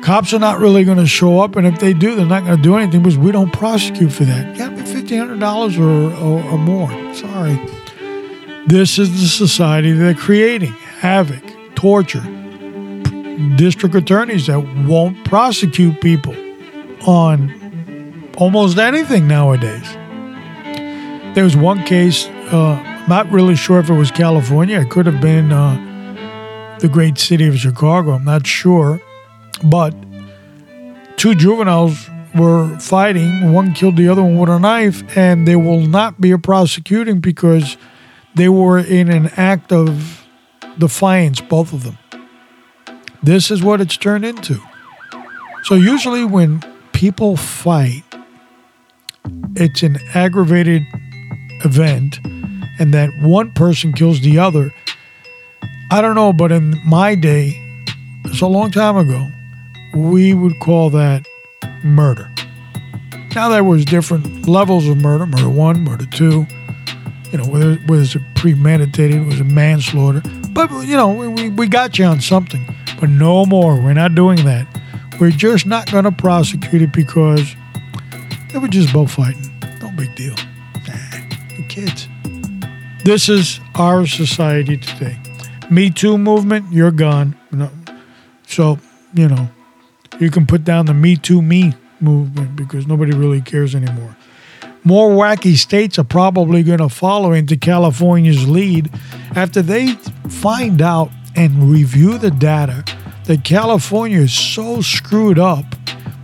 Cops 0.03 0.33
are 0.33 0.39
not 0.39 0.59
really 0.59 0.83
going 0.83 0.97
to 0.97 1.07
show 1.07 1.39
up, 1.39 1.55
and 1.55 1.65
if 1.65 1.79
they 1.79 1.93
do, 1.93 2.13
they're 2.13 2.25
not 2.25 2.43
going 2.43 2.57
to 2.57 2.61
do 2.61 2.75
anything 2.75 3.01
because 3.01 3.17
we 3.17 3.31
don't 3.31 3.53
prosecute 3.53 4.11
for 4.11 4.25
that. 4.25 4.57
Got 4.57 4.75
be 4.75 4.81
fifteen 4.81 5.19
hundred 5.19 5.39
dollars 5.39 5.77
or, 5.77 6.13
or 6.15 6.43
or 6.43 6.57
more. 6.57 6.89
Sorry. 7.13 7.57
This 8.67 8.99
is 8.99 9.21
the 9.21 9.27
society 9.27 9.93
they're 9.93 10.13
creating: 10.13 10.73
havoc, 10.73 11.41
torture, 11.75 12.19
district 13.55 13.95
attorneys 13.95 14.47
that 14.47 14.59
won't 14.85 15.23
prosecute 15.23 16.01
people 16.01 16.35
on 17.07 18.29
almost 18.37 18.77
anything 18.77 19.25
nowadays. 19.25 19.89
There 21.33 21.45
was 21.45 21.55
one 21.55 21.81
case, 21.85 22.27
uh, 22.51 23.05
not 23.07 23.31
really 23.31 23.55
sure 23.55 23.79
if 23.79 23.89
it 23.89 23.93
was 23.93 24.11
California. 24.11 24.81
It 24.81 24.89
could 24.89 25.05
have 25.05 25.21
been 25.21 25.53
uh, 25.53 26.77
the 26.81 26.89
great 26.89 27.17
city 27.17 27.47
of 27.47 27.57
Chicago. 27.57 28.11
I'm 28.11 28.25
not 28.25 28.45
sure. 28.45 28.99
But 29.63 29.95
two 31.17 31.35
juveniles 31.35 32.09
were 32.35 32.77
fighting. 32.79 33.51
One 33.53 33.73
killed 33.73 33.97
the 33.97 34.09
other 34.09 34.21
one 34.23 34.37
with 34.37 34.49
a 34.49 34.59
knife, 34.59 35.03
and 35.17 35.47
they 35.47 35.55
will 35.55 35.81
not 35.81 36.19
be 36.19 36.35
prosecuting 36.37 37.19
because 37.19 37.77
they 38.35 38.49
were 38.49 38.79
in 38.79 39.09
an 39.09 39.27
act 39.37 39.71
of 39.71 40.25
defiance, 40.77 41.39
both 41.41 41.73
of 41.73 41.83
them. 41.83 41.97
This 43.21 43.51
is 43.51 43.63
what 43.63 43.79
it's 43.79 43.95
turned 43.95 44.25
into. 44.25 44.59
So, 45.63 45.75
usually, 45.75 46.25
when 46.25 46.61
people 46.91 47.37
fight, 47.37 48.03
it's 49.55 49.83
an 49.83 49.97
aggravated 50.13 50.83
event, 51.63 52.19
and 52.79 52.93
that 52.93 53.11
one 53.21 53.51
person 53.53 53.93
kills 53.93 54.19
the 54.21 54.39
other. 54.39 54.73
I 55.89 56.01
don't 56.01 56.15
know, 56.15 56.33
but 56.33 56.51
in 56.51 56.81
my 56.85 57.15
day, 57.15 57.53
it's 58.25 58.41
a 58.41 58.47
long 58.47 58.71
time 58.71 58.97
ago, 58.97 59.29
we 59.93 60.33
would 60.33 60.59
call 60.59 60.89
that 60.91 61.27
murder. 61.83 62.29
Now, 63.35 63.49
there 63.49 63.63
was 63.63 63.85
different 63.85 64.47
levels 64.47 64.87
of 64.87 64.97
murder 64.97 65.25
murder 65.25 65.49
one, 65.49 65.81
murder 65.81 66.05
two, 66.05 66.45
you 67.31 67.39
know, 67.39 67.45
whether, 67.45 67.71
it 67.71 67.89
was 67.89 68.15
premeditated, 68.35 69.21
it 69.21 69.25
was 69.25 69.39
a 69.39 69.43
manslaughter. 69.43 70.21
But, 70.51 70.69
you 70.85 70.95
know, 70.95 71.11
we, 71.11 71.49
we 71.49 71.67
got 71.67 71.97
you 71.97 72.05
on 72.05 72.21
something. 72.21 72.63
But 72.99 73.09
no 73.09 73.45
more. 73.45 73.75
We're 73.75 73.93
not 73.93 74.13
doing 74.13 74.45
that. 74.45 74.67
We're 75.19 75.31
just 75.31 75.65
not 75.65 75.91
going 75.91 76.03
to 76.03 76.11
prosecute 76.11 76.81
it 76.81 76.93
because 76.93 77.55
they 78.51 78.59
were 78.59 78.67
just 78.67 78.93
both 78.93 79.11
fighting. 79.11 79.51
No 79.81 79.91
big 79.97 80.15
deal. 80.15 80.35
Nah, 80.87 80.93
the 81.57 81.65
kids. 81.67 82.07
This 83.03 83.29
is 83.29 83.59
our 83.75 84.05
society 84.05 84.77
today. 84.77 85.17
Me 85.69 85.89
Too 85.89 86.17
movement, 86.17 86.71
you're 86.71 86.91
gone. 86.91 87.35
So, 88.47 88.77
you 89.15 89.27
know, 89.27 89.49
you 90.19 90.29
can 90.29 90.45
put 90.45 90.63
down 90.63 90.85
the 90.85 90.93
Me 90.93 91.15
Too 91.15 91.41
Me 91.41 91.73
movement 91.99 92.55
because 92.55 92.87
nobody 92.87 93.15
really 93.15 93.41
cares 93.41 93.75
anymore. 93.75 94.15
More 94.83 95.11
wacky 95.11 95.55
states 95.55 95.97
are 95.97 96.03
probably 96.03 96.61
going 96.61 96.79
to 96.79 96.89
follow 96.89 97.31
into 97.31 97.55
California's 97.55 98.47
lead 98.49 98.89
after 99.35 99.61
they 99.61 99.93
find 100.27 100.81
out 100.81 101.09
and 101.35 101.71
review 101.71 102.17
the 102.17 102.31
data 102.31 102.83
that 103.25 103.43
California 103.45 104.19
is 104.19 104.33
so 104.33 104.81
screwed 104.81 105.39
up 105.39 105.65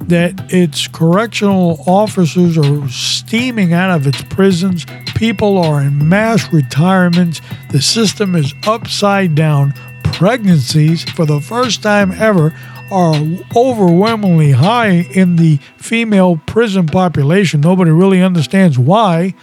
that 0.01 0.51
its 0.51 0.87
correctional 0.87 1.83
officers 1.87 2.57
are 2.57 2.89
steaming 2.89 3.73
out 3.73 3.91
of 3.91 4.07
its 4.07 4.21
prisons. 4.23 4.85
People 5.15 5.57
are 5.57 5.81
in 5.81 6.09
mass 6.09 6.51
retirements. 6.51 7.41
The 7.71 7.81
system 7.81 8.35
is 8.35 8.53
upside 8.65 9.35
down. 9.35 9.73
Pregnancies, 10.19 11.05
for 11.11 11.25
the 11.25 11.39
first 11.39 11.81
time 11.81 12.11
ever, 12.11 12.53
are 12.91 13.15
overwhelmingly 13.55 14.51
high 14.51 15.07
in 15.15 15.37
the 15.37 15.59
female 15.77 16.35
prison 16.45 16.87
population. 16.87 17.61
Nobody 17.61 17.91
really 17.91 18.21
understands 18.21 18.77
why. 18.77 19.33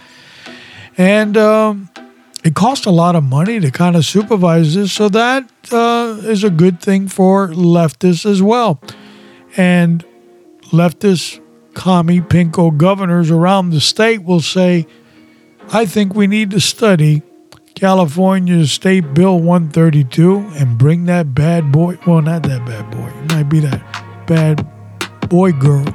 And 0.95 1.35
um, 1.35 1.89
it 2.43 2.53
costs 2.53 2.85
a 2.85 2.91
lot 2.91 3.15
of 3.15 3.23
money 3.23 3.59
to 3.59 3.71
kind 3.71 3.95
of 3.95 4.05
supervise 4.05 4.75
this, 4.75 4.93
so 4.93 5.09
that 5.09 5.49
uh, 5.71 6.19
is 6.25 6.43
a 6.43 6.51
good 6.51 6.79
thing 6.79 7.07
for 7.07 7.47
leftists 7.47 8.29
as 8.29 8.43
well. 8.43 8.79
And 9.57 10.05
leftist 10.65 11.41
commie 11.73 12.21
pinko 12.21 12.77
governors 12.77 13.31
around 13.31 13.71
the 13.71 13.81
state 13.81 14.23
will 14.23 14.41
say, 14.41 14.85
I 15.73 15.87
think 15.87 16.13
we 16.13 16.27
need 16.27 16.51
to 16.51 16.61
study 16.61 17.23
California's 17.77 18.71
State 18.71 19.13
Bill 19.13 19.39
132 19.39 20.39
and 20.55 20.79
bring 20.79 21.05
that 21.05 21.35
bad 21.35 21.71
boy, 21.71 21.95
well, 22.07 22.23
not 22.23 22.41
that 22.41 22.65
bad 22.65 22.89
boy, 22.89 23.05
it 23.05 23.31
might 23.31 23.43
be 23.43 23.59
that 23.59 24.25
bad 24.25 24.67
boy 25.29 25.51
girl 25.51 25.85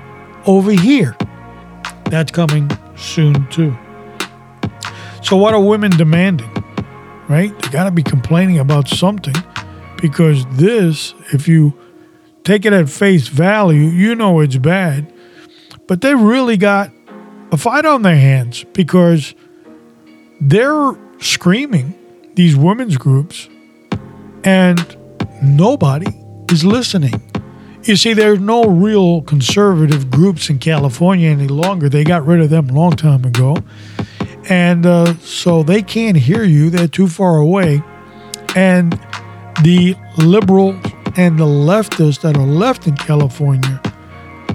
over 0.46 0.70
here. 0.70 1.16
That's 2.04 2.30
coming 2.30 2.70
soon, 2.94 3.48
too. 3.48 3.76
So, 5.22 5.36
what 5.36 5.54
are 5.54 5.60
women 5.60 5.90
demanding? 5.90 6.48
Right? 7.28 7.52
They 7.58 7.68
got 7.70 7.84
to 7.84 7.90
be 7.90 8.04
complaining 8.04 8.60
about 8.60 8.86
something 8.86 9.34
because 9.96 10.46
this, 10.52 11.14
if 11.32 11.48
you 11.48 11.76
take 12.44 12.64
it 12.64 12.72
at 12.72 12.90
face 12.90 13.26
value, 13.26 13.88
you 13.88 14.14
know 14.14 14.38
it's 14.38 14.56
bad. 14.56 15.12
But 15.88 16.00
they 16.00 16.14
really 16.14 16.56
got 16.56 16.92
a 17.50 17.56
fight 17.56 17.84
on 17.86 18.02
their 18.02 18.14
hands 18.14 18.64
because 18.72 19.34
they're 20.40 20.96
screaming, 21.22 21.94
these 22.34 22.56
women's 22.56 22.96
groups, 22.96 23.48
and 24.44 24.96
nobody 25.42 26.06
is 26.50 26.64
listening. 26.64 27.30
You 27.84 27.96
see, 27.96 28.12
there's 28.12 28.38
no 28.38 28.64
real 28.64 29.22
conservative 29.22 30.10
groups 30.10 30.50
in 30.50 30.58
California 30.58 31.30
any 31.30 31.48
longer. 31.48 31.88
They 31.88 32.04
got 32.04 32.24
rid 32.24 32.40
of 32.40 32.50
them 32.50 32.70
a 32.70 32.72
long 32.72 32.92
time 32.92 33.24
ago. 33.24 33.56
And 34.48 34.86
uh, 34.86 35.14
so 35.18 35.62
they 35.62 35.82
can't 35.82 36.16
hear 36.16 36.44
you, 36.44 36.70
they're 36.70 36.88
too 36.88 37.08
far 37.08 37.38
away. 37.38 37.82
And 38.54 38.92
the 39.62 39.96
liberals 40.16 40.76
and 41.16 41.38
the 41.38 41.44
leftists 41.44 42.20
that 42.22 42.36
are 42.36 42.46
left 42.46 42.86
in 42.86 42.96
California, 42.96 43.80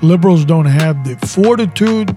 liberals 0.01 0.45
don't 0.45 0.65
have 0.65 1.03
the 1.03 1.15
fortitude 1.27 2.15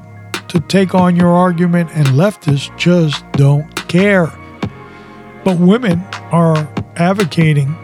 to 0.48 0.60
take 0.60 0.94
on 0.94 1.14
your 1.14 1.28
argument, 1.28 1.90
and 1.94 2.06
leftists 2.08 2.76
just 2.76 3.24
don't 3.32 3.74
care. 3.88 4.32
But 5.44 5.58
women 5.58 6.04
are 6.32 6.68
advocating 6.96 7.74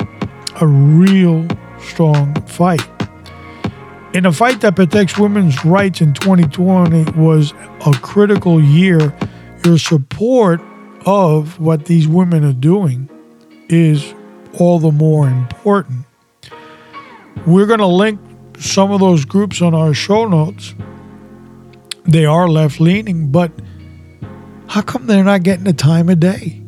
a 0.60 0.66
real 0.66 1.46
strong 1.80 2.34
fight. 2.46 2.86
In 4.14 4.24
a 4.24 4.32
fight 4.32 4.60
that 4.62 4.76
protects 4.76 5.18
women's 5.18 5.64
rights 5.64 6.00
in 6.00 6.14
2020 6.14 7.12
was 7.20 7.52
a 7.86 7.92
critical 7.92 8.62
year. 8.62 9.14
Your 9.64 9.78
support 9.78 10.60
of 11.04 11.60
what 11.60 11.84
these 11.84 12.08
women 12.08 12.44
are 12.44 12.52
doing 12.52 13.10
is 13.68 14.14
all 14.58 14.78
the 14.78 14.90
more 14.90 15.28
important. 15.28 16.06
We're 17.46 17.66
going 17.66 17.80
to 17.80 17.86
link 17.86 18.20
some 18.58 18.90
of 18.90 19.00
those 19.00 19.24
groups 19.24 19.60
on 19.60 19.74
our 19.74 19.92
show 19.92 20.26
notes. 20.26 20.74
They 22.04 22.24
are 22.24 22.48
left 22.48 22.80
leaning, 22.80 23.30
but 23.30 23.52
how 24.68 24.82
come 24.82 25.06
they're 25.06 25.24
not 25.24 25.42
getting 25.42 25.64
the 25.64 25.72
time 25.72 26.08
of 26.08 26.20
day? 26.20 26.65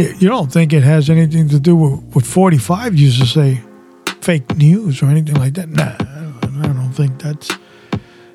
You 0.00 0.28
don't 0.28 0.52
think 0.52 0.72
it 0.72 0.82
has 0.82 1.10
anything 1.10 1.48
to 1.48 1.60
do 1.60 1.76
with 1.76 2.14
what 2.14 2.24
45 2.24 2.96
used 2.96 3.20
to 3.20 3.26
say 3.26 3.60
fake 4.20 4.56
news 4.56 5.02
or 5.02 5.06
anything 5.06 5.36
like 5.36 5.54
that? 5.54 5.68
Nah, 5.68 5.96
I 6.62 6.72
don't 6.72 6.92
think 6.92 7.20
that 7.22 7.48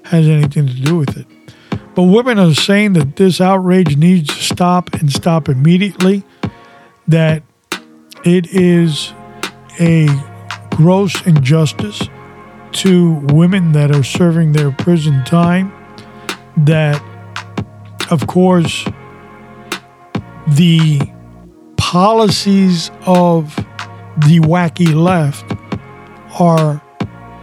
has 0.06 0.28
anything 0.28 0.68
to 0.68 0.74
do 0.74 0.98
with 0.98 1.18
it. 1.18 1.28
But 1.96 2.04
women 2.04 2.38
are 2.40 2.54
saying 2.54 2.94
that 2.94 3.16
this 3.16 3.40
outrage 3.40 3.96
needs 3.98 4.28
to 4.30 4.44
stop 4.44 4.94
and 4.96 5.12
stop 5.12 5.48
immediately, 5.50 6.24
that 7.08 7.42
it 8.26 8.48
is 8.48 9.14
a 9.80 10.08
gross 10.72 11.26
injustice 11.26 12.10
to 12.74 13.14
women 13.34 13.72
that 13.72 13.96
are 13.96 14.04
serving 14.04 14.52
their 14.52 14.72
prison 14.72 15.24
time. 15.24 15.72
That, 16.58 17.02
of 18.12 18.28
course, 18.28 18.86
the 20.48 21.00
policies 21.96 22.92
of 23.06 23.56
the 24.28 24.42
wacky 24.42 24.94
left 24.94 25.46
are 26.38 26.84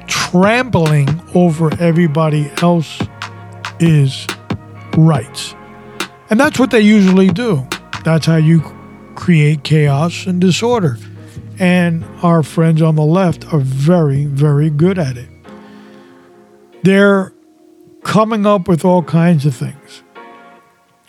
trampling 0.06 1.08
over 1.34 1.72
everybody 1.80 2.52
else's 2.60 4.26
rights. 4.94 5.54
And 6.28 6.38
that's 6.38 6.58
what 6.58 6.70
they 6.70 6.82
usually 6.82 7.28
do. 7.28 7.66
That's 8.04 8.26
how 8.26 8.36
you 8.36 8.60
create 9.14 9.62
chaos 9.62 10.26
and 10.26 10.38
disorder. 10.38 10.98
And 11.58 12.04
our 12.22 12.42
friends 12.42 12.82
on 12.82 12.94
the 12.94 13.06
left 13.06 13.54
are 13.54 13.60
very, 13.60 14.26
very 14.26 14.68
good 14.68 14.98
at 14.98 15.16
it. 15.16 15.30
They're 16.82 17.32
coming 18.04 18.44
up 18.44 18.68
with 18.68 18.84
all 18.84 19.02
kinds 19.02 19.46
of 19.46 19.56
things. 19.56 20.02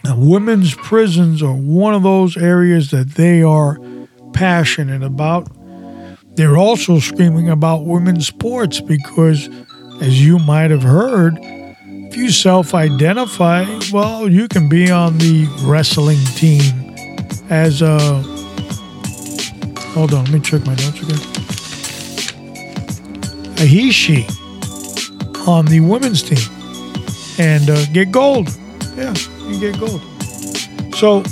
Now, 0.04 0.18
women's 0.18 0.76
prisons 0.76 1.42
are 1.42 1.54
one 1.54 1.94
of 1.94 2.04
those 2.04 2.36
areas 2.36 2.92
that 2.92 3.12
they 3.16 3.42
are 3.42 3.80
passionate 4.34 5.04
about. 5.04 5.48
They're 6.36 6.58
also 6.58 7.00
screaming 7.00 7.50
about 7.50 7.86
women's 7.86 8.28
sports 8.28 8.82
because, 8.82 9.50
as 10.02 10.26
you 10.26 10.40
might 10.40 10.72
have 10.72 10.84
heard, 10.84 11.38
if 12.14 12.18
you 12.18 12.32
self 12.32 12.74
identify, 12.74 13.66
well, 13.92 14.30
you 14.30 14.48
can 14.48 14.68
be 14.68 14.92
on 14.92 15.18
the 15.20 15.48
wrestling 15.64 16.24
team 16.36 16.96
as 17.50 17.82
a. 17.82 17.98
Hold 19.94 20.14
on, 20.14 20.26
let 20.26 20.34
me 20.34 20.40
check 20.40 20.66
my 20.66 20.76
notes 20.76 21.02
again. 21.02 21.20
A 23.60 23.66
he, 23.66 23.92
she 23.92 24.28
on 25.48 25.66
the 25.66 25.80
women's 25.82 26.24
team 26.24 26.50
and 27.38 27.70
uh, 27.70 27.86
get 27.88 28.12
gold. 28.12 28.50
Yeah, 28.96 29.14
you 29.54 29.72
get 29.72 29.80
gold. 29.80 30.02
So, 30.96 31.24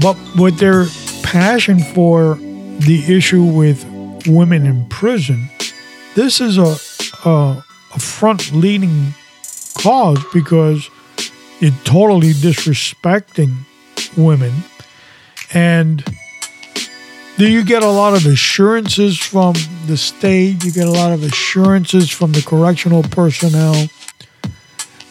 but 0.00 0.16
with 0.36 0.58
their 0.58 0.86
passion 1.22 1.80
for 1.80 2.34
the 2.34 3.04
issue 3.08 3.44
with 3.44 3.84
women 4.26 4.66
in 4.66 4.88
prison, 4.88 5.48
this 6.14 6.40
is 6.40 6.58
a, 6.58 6.76
a, 7.28 7.64
a 7.94 7.98
front 7.98 8.52
leading 8.52 9.14
cause 9.78 10.22
because 10.32 10.88
you're 11.60 11.72
totally 11.84 12.32
disrespecting 12.32 13.54
women. 14.16 14.52
And 15.52 16.04
do 17.36 17.48
you 17.50 17.64
get 17.64 17.82
a 17.82 17.88
lot 17.88 18.14
of 18.14 18.26
assurances 18.26 19.18
from 19.18 19.54
the 19.86 19.96
state? 19.96 20.62
You 20.64 20.72
get 20.72 20.86
a 20.86 20.90
lot 20.90 21.12
of 21.12 21.22
assurances 21.22 22.10
from 22.10 22.32
the 22.32 22.42
correctional 22.42 23.02
personnel. 23.02 23.88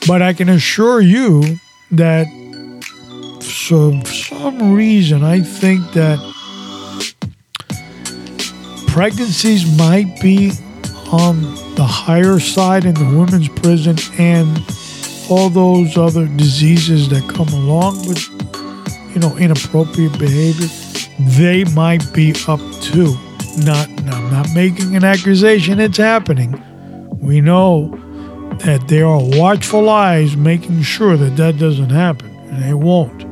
But 0.08 0.22
I 0.22 0.34
can 0.34 0.50
assure 0.50 1.02
you 1.02 1.60
that 1.92 2.28
for 3.50 4.06
some 4.06 4.74
reason, 4.74 5.24
I 5.24 5.40
think 5.42 5.92
that 5.94 6.20
pregnancies 8.88 9.78
might 9.78 10.20
be 10.22 10.52
on 11.12 11.42
the 11.76 11.86
higher 11.86 12.40
side 12.40 12.86
in 12.86 12.94
the 12.94 13.06
women's 13.06 13.50
prison 13.50 13.98
and 14.20 14.64
all 15.30 15.50
those 15.50 15.98
other 15.98 16.28
diseases 16.28 17.10
that 17.10 17.28
come 17.30 17.48
along 17.50 18.08
with 18.08 18.28
you 19.14 19.20
know 19.20 19.36
inappropriate 19.38 20.18
behavior. 20.20 20.68
They 21.38 21.64
might 21.74 22.14
be 22.14 22.36
up 22.48 22.60
too. 22.82 23.18
Not 23.58 23.88
i'm 23.90 24.32
not 24.32 24.48
making 24.54 24.96
an 24.96 25.04
accusation. 25.04 25.80
It's 25.80 25.98
happening. 25.98 26.64
We 27.20 27.42
know 27.42 27.90
that 28.60 28.88
there 28.88 29.08
are 29.08 29.22
watchful 29.22 29.90
eyes 29.90 30.36
making 30.36 30.82
sure 30.84 31.18
that 31.18 31.36
that 31.38 31.58
doesn't 31.58 31.90
happen. 31.90 32.30
And 32.50 32.66
it 32.66 32.76
won't 32.76 33.29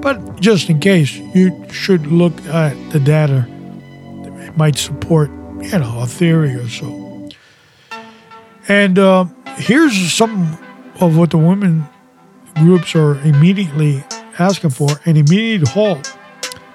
but 0.00 0.40
just 0.40 0.70
in 0.70 0.78
case 0.80 1.16
you 1.34 1.64
should 1.70 2.06
look 2.06 2.38
at 2.46 2.74
the 2.90 3.00
data 3.00 3.46
it 4.46 4.56
might 4.56 4.76
support 4.76 5.30
you 5.62 5.78
know 5.78 6.00
a 6.00 6.06
theory 6.06 6.54
or 6.54 6.68
so 6.68 7.28
and 8.68 8.98
uh, 8.98 9.24
here's 9.56 10.12
some 10.12 10.58
of 11.00 11.16
what 11.16 11.30
the 11.30 11.38
women 11.38 11.84
groups 12.56 12.94
are 12.94 13.14
immediately 13.22 14.04
asking 14.38 14.70
for 14.70 14.88
an 15.04 15.16
immediate 15.16 15.66
halt 15.68 16.16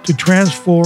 to 0.03 0.13
transfer 0.13 0.83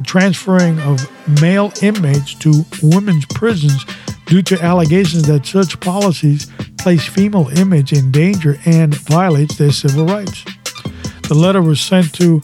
transferring 0.00 0.78
of 0.80 1.06
male 1.40 1.72
inmates 1.82 2.34
to 2.34 2.64
women's 2.82 3.26
prisons 3.26 3.84
due 4.26 4.42
to 4.42 4.60
allegations 4.62 5.24
that 5.24 5.44
such 5.44 5.78
policies 5.80 6.50
place 6.78 7.06
female 7.06 7.48
inmates 7.56 7.92
in 7.92 8.10
danger 8.10 8.58
and 8.64 8.94
violates 8.94 9.58
their 9.58 9.70
civil 9.70 10.06
rights. 10.06 10.44
The 11.28 11.34
letter 11.34 11.62
was 11.62 11.80
sent 11.80 12.12
to 12.14 12.42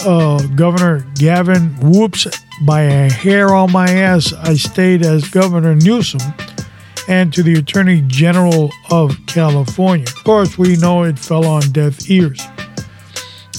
uh, 0.00 0.42
Governor 0.48 1.06
Gavin 1.14 1.74
Whoops 1.80 2.26
by 2.62 2.82
a 2.82 3.10
hair 3.10 3.54
on 3.54 3.72
my 3.72 3.88
ass. 3.88 4.32
I 4.32 4.54
stayed 4.54 5.04
as 5.04 5.28
Governor 5.28 5.74
Newsom 5.74 6.20
and 7.08 7.32
to 7.32 7.42
the 7.42 7.54
Attorney 7.54 8.02
General 8.06 8.70
of 8.90 9.16
California. 9.26 10.06
Of 10.06 10.24
course, 10.24 10.58
we 10.58 10.76
know 10.76 11.02
it 11.04 11.18
fell 11.18 11.46
on 11.46 11.62
deaf 11.72 12.10
ears. 12.10 12.40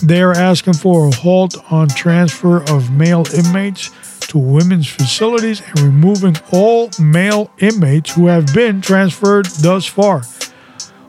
They 0.03 0.21
are 0.21 0.33
asking 0.33 0.73
for 0.73 1.07
a 1.07 1.15
halt 1.15 1.55
on 1.71 1.87
transfer 1.87 2.63
of 2.63 2.91
male 2.91 3.25
inmates 3.33 3.91
to 4.27 4.37
women's 4.37 4.87
facilities 4.87 5.61
and 5.61 5.79
removing 5.79 6.35
all 6.51 6.89
male 6.99 7.51
inmates 7.59 8.13
who 8.13 8.27
have 8.27 8.53
been 8.53 8.81
transferred 8.81 9.45
thus 9.61 9.85
far, 9.85 10.23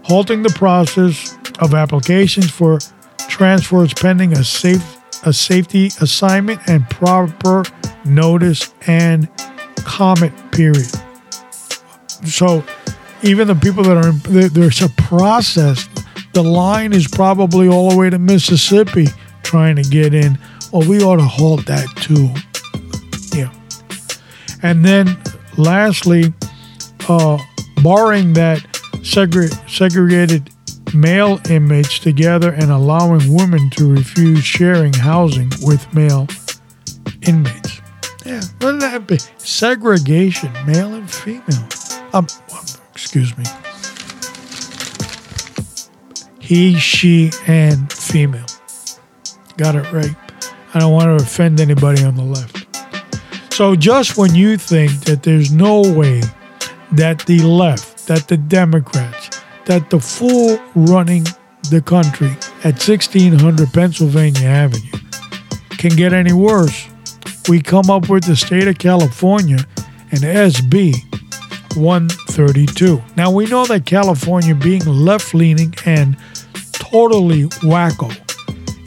halting 0.04 0.42
the 0.42 0.50
process 0.50 1.36
of 1.58 1.74
applications 1.74 2.50
for 2.50 2.78
transfers 3.36 3.92
pending 3.92 4.32
a 4.32 4.42
safe 4.42 4.96
a 5.26 5.32
safety 5.32 5.88
assignment 6.00 6.58
and 6.68 6.88
proper 6.88 7.62
notice 8.06 8.72
and 8.86 9.28
comment 9.84 10.32
period. 10.52 10.90
So 12.24 12.64
even 13.22 13.46
the 13.46 13.54
people 13.54 13.84
that 13.84 13.96
are 13.98 14.12
there's 14.48 14.80
a 14.80 14.88
process. 14.90 15.86
The 16.32 16.42
line 16.42 16.94
is 16.94 17.08
probably 17.08 17.68
all 17.68 17.90
the 17.90 17.96
way 17.96 18.08
to 18.08 18.18
Mississippi 18.18 19.06
trying 19.42 19.76
to 19.76 19.82
get 19.82 20.14
in. 20.14 20.38
Well, 20.72 20.88
we 20.88 21.02
ought 21.02 21.16
to 21.16 21.22
halt 21.22 21.66
that 21.66 21.88
too. 21.96 22.30
Yeah. 23.36 23.52
And 24.62 24.82
then 24.82 25.18
lastly, 25.58 26.32
uh, 27.08 27.38
barring 27.82 28.32
that 28.34 28.62
segre- 29.02 29.54
segregated 29.68 30.50
male 30.96 31.40
inmates 31.48 31.98
together 31.98 32.52
and 32.52 32.70
allowing 32.70 33.32
women 33.32 33.70
to 33.70 33.92
refuse 33.92 34.44
sharing 34.44 34.92
housing 34.92 35.50
with 35.62 35.92
male 35.94 36.26
inmates. 37.22 37.80
Yeah, 38.24 38.42
wouldn't 38.60 38.80
that 38.80 39.06
be 39.06 39.18
segregation, 39.38 40.52
male 40.66 40.94
and 40.94 41.10
female? 41.10 41.68
Um, 42.12 42.26
excuse 42.92 43.36
me. 43.36 43.44
He, 46.40 46.74
she, 46.78 47.30
and 47.46 47.92
female. 47.92 48.46
Got 49.56 49.76
it 49.76 49.90
right. 49.92 50.14
I 50.74 50.78
don't 50.78 50.92
want 50.92 51.18
to 51.18 51.24
offend 51.24 51.60
anybody 51.60 52.04
on 52.04 52.14
the 52.14 52.22
left. 52.22 52.66
So 53.52 53.74
just 53.74 54.16
when 54.16 54.34
you 54.34 54.56
think 54.58 54.92
that 55.04 55.22
there's 55.22 55.50
no 55.50 55.80
way 55.80 56.22
that 56.92 57.20
the 57.26 57.40
left, 57.40 58.06
that 58.06 58.28
the 58.28 58.36
Democrats, 58.36 59.25
that 59.66 59.90
the 59.90 60.00
fool 60.00 60.58
running 60.74 61.24
the 61.70 61.82
country 61.82 62.30
at 62.64 62.74
1600 62.74 63.72
Pennsylvania 63.72 64.46
Avenue 64.46 64.98
can 65.70 65.94
get 65.96 66.12
any 66.12 66.32
worse, 66.32 66.88
we 67.48 67.60
come 67.60 67.90
up 67.90 68.08
with 68.08 68.24
the 68.24 68.36
state 68.36 68.66
of 68.66 68.78
California 68.78 69.58
and 70.10 70.20
SB 70.20 70.94
132. 71.76 73.02
Now, 73.16 73.30
we 73.30 73.46
know 73.46 73.66
that 73.66 73.84
California, 73.86 74.54
being 74.54 74.84
left 74.84 75.34
leaning 75.34 75.74
and 75.84 76.16
totally 76.72 77.44
wacko, 77.62 78.10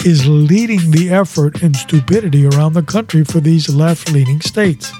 is 0.05 0.25
leading 0.25 0.91
the 0.91 1.09
effort 1.09 1.61
in 1.61 1.73
stupidity 1.73 2.47
around 2.47 2.73
the 2.73 2.83
country 2.83 3.23
for 3.23 3.39
these 3.39 3.69
left 3.69 4.11
leaning 4.11 4.41
states. 4.41 4.91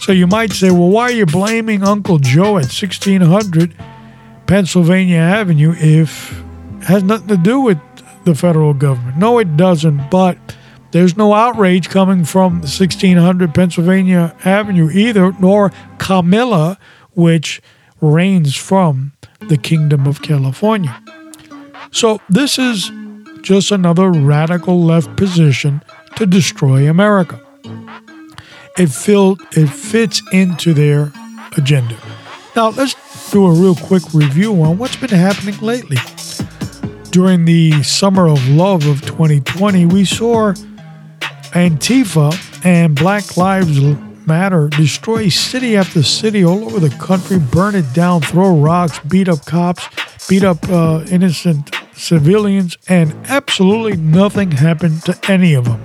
So 0.00 0.12
you 0.12 0.26
might 0.26 0.52
say, 0.52 0.70
well, 0.70 0.88
why 0.88 1.02
are 1.02 1.12
you 1.12 1.26
blaming 1.26 1.82
Uncle 1.82 2.18
Joe 2.18 2.58
at 2.58 2.70
1600 2.70 3.74
Pennsylvania 4.50 5.18
Avenue 5.18 5.72
if 5.78 6.42
has 6.82 7.04
nothing 7.04 7.28
to 7.28 7.36
do 7.36 7.60
with 7.60 7.78
the 8.24 8.34
federal 8.34 8.74
government? 8.74 9.16
No, 9.16 9.38
it 9.38 9.56
doesn't, 9.56 10.10
but 10.10 10.36
there's 10.90 11.16
no 11.16 11.34
outrage 11.34 11.88
coming 11.88 12.24
from 12.24 12.54
1600 12.54 13.54
Pennsylvania 13.54 14.34
Avenue 14.44 14.90
either, 14.90 15.30
nor 15.38 15.70
Camilla, 15.98 16.80
which 17.12 17.62
reigns 18.00 18.56
from 18.56 19.12
the 19.48 19.56
Kingdom 19.56 20.08
of 20.08 20.20
California. 20.20 21.00
So, 21.92 22.20
this 22.28 22.58
is 22.58 22.90
just 23.42 23.70
another 23.70 24.10
radical 24.10 24.82
left 24.82 25.16
position 25.16 25.80
to 26.16 26.26
destroy 26.26 26.90
America. 26.90 27.40
it 28.76 28.90
feel 28.90 29.36
it 29.52 29.68
fits 29.68 30.20
into 30.32 30.74
their 30.74 31.12
agenda. 31.56 31.96
Now 32.56 32.70
let's 32.70 33.30
do 33.30 33.46
a 33.46 33.52
real 33.52 33.76
quick 33.76 34.02
review 34.12 34.62
on 34.62 34.76
what's 34.76 34.96
been 34.96 35.10
happening 35.10 35.56
lately. 35.60 35.98
During 37.10 37.44
the 37.44 37.82
summer 37.82 38.28
of 38.28 38.48
love 38.48 38.86
of 38.86 39.02
2020, 39.02 39.86
we 39.86 40.04
saw 40.04 40.52
Antifa 41.52 42.64
and 42.64 42.96
Black 42.96 43.36
Lives 43.36 43.80
Matter 44.26 44.68
destroy 44.68 45.28
city 45.28 45.76
after 45.76 46.02
city 46.02 46.44
all 46.44 46.64
over 46.64 46.78
the 46.78 46.94
country, 46.96 47.38
burn 47.38 47.74
it 47.74 47.92
down, 47.92 48.20
throw 48.20 48.60
rocks, 48.60 49.00
beat 49.00 49.28
up 49.28 49.44
cops, 49.44 49.88
beat 50.28 50.44
up 50.44 50.58
uh, 50.68 51.04
innocent 51.10 51.74
civilians, 51.94 52.76
and 52.88 53.12
absolutely 53.28 53.96
nothing 53.96 54.52
happened 54.52 55.02
to 55.04 55.18
any 55.28 55.54
of 55.54 55.64
them. 55.64 55.84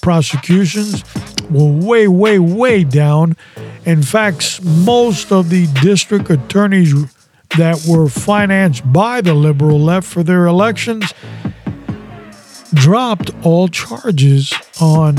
Prosecutions 0.00 1.02
were 1.50 1.70
way, 1.70 2.08
way, 2.08 2.38
way 2.38 2.84
down. 2.84 3.36
In 3.84 4.02
fact, 4.02 4.62
most 4.64 5.32
of 5.32 5.48
the 5.48 5.66
district 5.82 6.30
attorneys 6.30 6.94
that 7.56 7.84
were 7.88 8.08
financed 8.08 8.90
by 8.92 9.20
the 9.20 9.34
liberal 9.34 9.78
left 9.78 10.06
for 10.06 10.22
their 10.22 10.46
elections 10.46 11.12
dropped 12.74 13.30
all 13.44 13.68
charges 13.68 14.52
on 14.80 15.16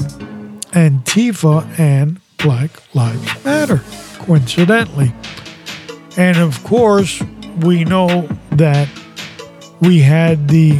Antifa 0.73 1.67
and 1.79 2.19
Black 2.37 2.71
Lives 2.95 3.45
Matter, 3.45 3.81
coincidentally. 4.19 5.13
And 6.17 6.37
of 6.37 6.63
course, 6.63 7.21
we 7.61 7.83
know 7.83 8.27
that 8.51 8.89
we 9.81 9.99
had 9.99 10.47
the 10.47 10.79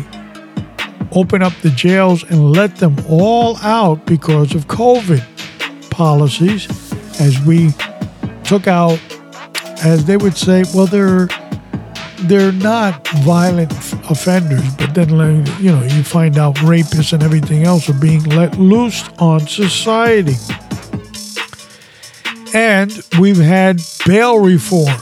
open 1.12 1.44
up 1.44 1.54
the 1.62 1.70
jails 1.70 2.24
and 2.24 2.52
let 2.52 2.78
them 2.78 2.96
all 3.08 3.58
out 3.58 4.06
because 4.06 4.56
of 4.56 4.68
COVID 4.68 5.24
policies 5.94 6.68
as 7.22 7.40
we 7.46 7.70
took 8.44 8.68
out, 8.68 9.00
as 9.84 10.06
they 10.06 10.18
would 10.18 10.36
say, 10.36 10.64
well, 10.74 10.88
they're 10.88 11.28
they're 12.24 12.54
not 12.54 13.06
violent 13.26 13.72
offenders, 14.10 14.76
but 14.76 14.94
then 14.94 15.10
you 15.60 15.72
know 15.72 15.84
you 15.84 16.04
find 16.04 16.38
out 16.38 16.56
rapists 16.58 17.14
and 17.14 17.22
everything 17.22 17.64
else 17.64 17.90
are 17.90 18.00
being 18.00 18.24
let 18.24 18.58
loose 18.58 19.08
on 19.20 19.42
society. 19.42 20.36
And 22.54 22.92
we've 23.20 23.38
had 23.38 23.82
bail 24.06 24.40
reform, 24.40 24.96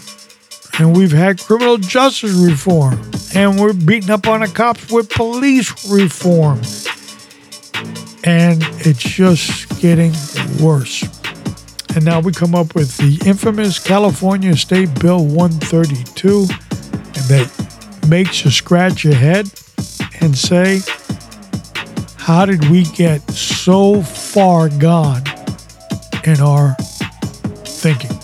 and 0.79 0.95
we've 0.95 1.11
had 1.11 1.39
criminal 1.39 1.77
justice 1.77 2.31
reform, 2.31 2.99
and 3.35 3.59
we're 3.59 3.73
beating 3.73 4.09
up 4.09 4.27
on 4.27 4.39
the 4.41 4.47
cops 4.47 4.91
with 4.91 5.09
police 5.09 5.91
reform. 5.91 6.61
And 8.23 8.63
it's 8.85 9.01
just 9.01 9.79
getting 9.79 10.13
worse. 10.61 11.03
And 11.95 12.05
now 12.05 12.19
we 12.19 12.31
come 12.31 12.55
up 12.55 12.75
with 12.75 12.95
the 12.97 13.21
infamous 13.27 13.79
California 13.79 14.55
State 14.55 14.99
Bill 14.99 15.25
132 15.25 16.47
and 17.21 17.29
that 17.29 18.07
makes 18.07 18.45
you 18.45 18.51
scratch 18.51 19.03
your 19.03 19.13
head 19.13 19.51
and 20.21 20.37
say, 20.37 20.79
How 22.17 22.45
did 22.45 22.69
we 22.69 22.83
get 22.83 23.29
so 23.31 24.01
far 24.01 24.69
gone 24.69 25.23
in 26.23 26.39
our 26.39 26.75
thinking? 27.65 28.17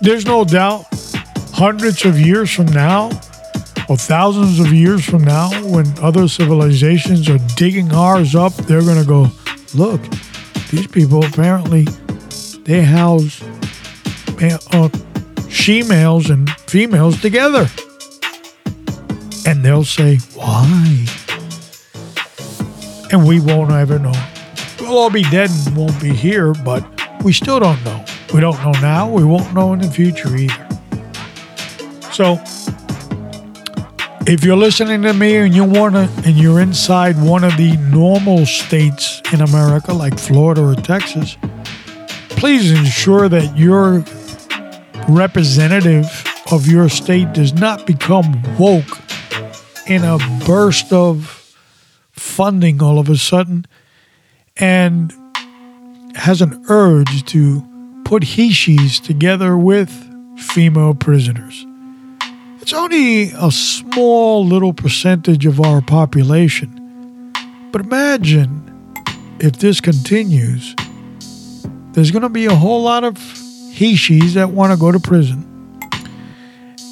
There's 0.00 0.24
no 0.24 0.44
doubt 0.44 0.86
hundreds 1.52 2.04
of 2.04 2.18
years 2.18 2.52
from 2.52 2.66
now, 2.66 3.10
or 3.88 3.96
thousands 3.96 4.60
of 4.60 4.72
years 4.72 5.04
from 5.04 5.24
now, 5.24 5.50
when 5.64 5.86
other 5.98 6.28
civilizations 6.28 7.28
are 7.28 7.38
digging 7.56 7.92
ours 7.92 8.34
up, 8.34 8.52
they're 8.54 8.82
going 8.82 9.00
to 9.00 9.06
go, 9.06 9.28
Look, 9.74 10.00
these 10.70 10.86
people 10.86 11.24
apparently 11.24 11.84
they 12.64 12.82
house 12.82 13.42
uh, 14.72 14.88
she 15.48 15.82
males 15.82 16.30
and 16.30 16.50
females 16.68 17.20
together. 17.20 17.66
And 19.46 19.64
they'll 19.64 19.84
say, 19.84 20.16
Why? 20.34 21.06
And 23.12 23.26
we 23.26 23.40
won't 23.40 23.70
ever 23.70 23.98
know. 23.98 24.12
We'll 24.80 24.98
all 24.98 25.10
be 25.10 25.22
dead 25.22 25.50
and 25.50 25.76
won't 25.76 26.00
be 26.00 26.12
here, 26.12 26.52
but 26.52 26.84
we 27.22 27.32
still 27.32 27.60
don't 27.60 27.82
know. 27.84 28.04
We 28.32 28.40
don't 28.40 28.60
know 28.62 28.72
now. 28.80 29.10
We 29.10 29.24
won't 29.24 29.54
know 29.54 29.72
in 29.72 29.78
the 29.78 29.90
future 29.90 30.34
either. 30.34 30.68
So, 32.12 32.36
if 34.26 34.42
you're 34.42 34.56
listening 34.56 35.02
to 35.02 35.12
me 35.12 35.36
and 35.36 35.54
you 35.54 35.64
want 35.64 35.94
to, 35.94 36.08
and 36.24 36.36
you're 36.36 36.60
inside 36.60 37.20
one 37.22 37.44
of 37.44 37.54
the 37.58 37.76
normal 37.90 38.46
states 38.46 39.20
in 39.32 39.42
America, 39.42 39.92
like 39.92 40.18
Florida 40.18 40.62
or 40.62 40.74
Texas, 40.74 41.36
please 42.30 42.70
ensure 42.70 43.28
that 43.28 43.56
your 43.56 44.02
representative 45.08 46.06
of 46.50 46.66
your 46.66 46.88
state 46.88 47.34
does 47.34 47.52
not 47.52 47.86
become 47.86 48.40
woke 48.58 48.98
in 49.86 50.02
a 50.04 50.16
burst 50.46 50.90
of 50.90 51.56
funding 52.12 52.82
all 52.82 52.98
of 52.98 53.10
a 53.10 53.18
sudden 53.18 53.66
and 54.56 55.12
has 56.14 56.40
an 56.40 56.64
urge 56.70 57.24
to 57.26 57.62
put 58.04 58.22
he-she's 58.22 59.00
together 59.00 59.58
with 59.58 59.90
female 60.38 60.94
prisoners. 60.94 61.66
It's 62.64 62.72
only 62.72 63.24
a 63.32 63.50
small 63.50 64.42
little 64.42 64.72
percentage 64.72 65.44
of 65.44 65.60
our 65.60 65.82
population. 65.82 67.30
But 67.70 67.82
imagine 67.82 69.04
if 69.38 69.58
this 69.58 69.82
continues, 69.82 70.74
there's 71.92 72.10
going 72.10 72.22
to 72.22 72.30
be 72.30 72.46
a 72.46 72.54
whole 72.54 72.82
lot 72.82 73.04
of 73.04 73.18
he 73.70 73.96
she's 73.96 74.32
that 74.32 74.48
want 74.48 74.72
to 74.72 74.78
go 74.78 74.90
to 74.90 74.98
prison. 74.98 75.44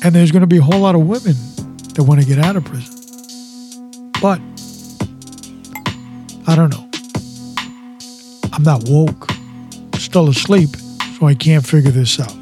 And 0.04 0.14
there's 0.14 0.30
going 0.30 0.42
to 0.42 0.46
be 0.46 0.58
a 0.58 0.62
whole 0.62 0.80
lot 0.80 0.94
of 0.94 1.06
women 1.06 1.36
that 1.94 2.02
want 2.02 2.20
to 2.20 2.26
get 2.26 2.38
out 2.38 2.56
of 2.56 2.66
prison. 2.66 4.12
But 4.20 4.42
I 6.46 6.54
don't 6.54 6.68
know. 6.68 6.86
I'm 8.52 8.62
not 8.62 8.84
woke, 8.90 9.30
still 9.94 10.28
asleep, 10.28 10.68
so 11.18 11.28
I 11.28 11.34
can't 11.34 11.66
figure 11.66 11.90
this 11.90 12.20
out. 12.20 12.41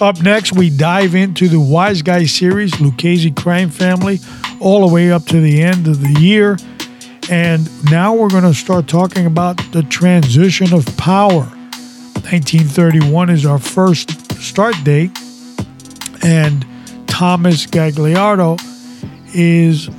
Up 0.00 0.22
next, 0.22 0.54
we 0.54 0.70
dive 0.70 1.14
into 1.14 1.46
the 1.46 1.60
Wise 1.60 2.00
Guy 2.00 2.24
series, 2.24 2.80
Lucchese 2.80 3.32
Crime 3.32 3.68
Family, 3.68 4.18
all 4.58 4.88
the 4.88 4.94
way 4.94 5.12
up 5.12 5.26
to 5.26 5.42
the 5.42 5.60
end 5.62 5.86
of 5.86 6.00
the 6.00 6.18
year. 6.18 6.56
And 7.28 7.68
now 7.90 8.14
we're 8.14 8.30
going 8.30 8.44
to 8.44 8.54
start 8.54 8.88
talking 8.88 9.26
about 9.26 9.58
the 9.72 9.82
transition 9.82 10.72
of 10.72 10.86
power. 10.96 11.42
1931 12.22 13.28
is 13.28 13.44
our 13.44 13.58
first 13.58 14.32
start 14.40 14.74
date, 14.84 15.10
and 16.22 16.64
Thomas 17.06 17.66
Gagliano 17.66 18.58
is 19.34 19.90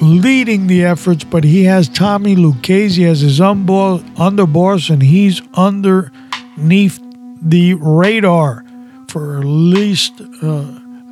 leading 0.00 0.68
the 0.68 0.86
efforts, 0.86 1.22
but 1.22 1.44
he 1.44 1.64
has 1.64 1.86
Tommy 1.86 2.34
Lucchese 2.34 3.04
as 3.04 3.20
his 3.20 3.40
underboss, 3.40 4.88
and 4.88 5.02
he's 5.02 5.42
underneath 5.52 6.98
the 7.42 7.74
radar 7.74 8.64
for 9.10 9.38
at 9.38 9.44
least 9.44 10.20
uh, 10.42 10.62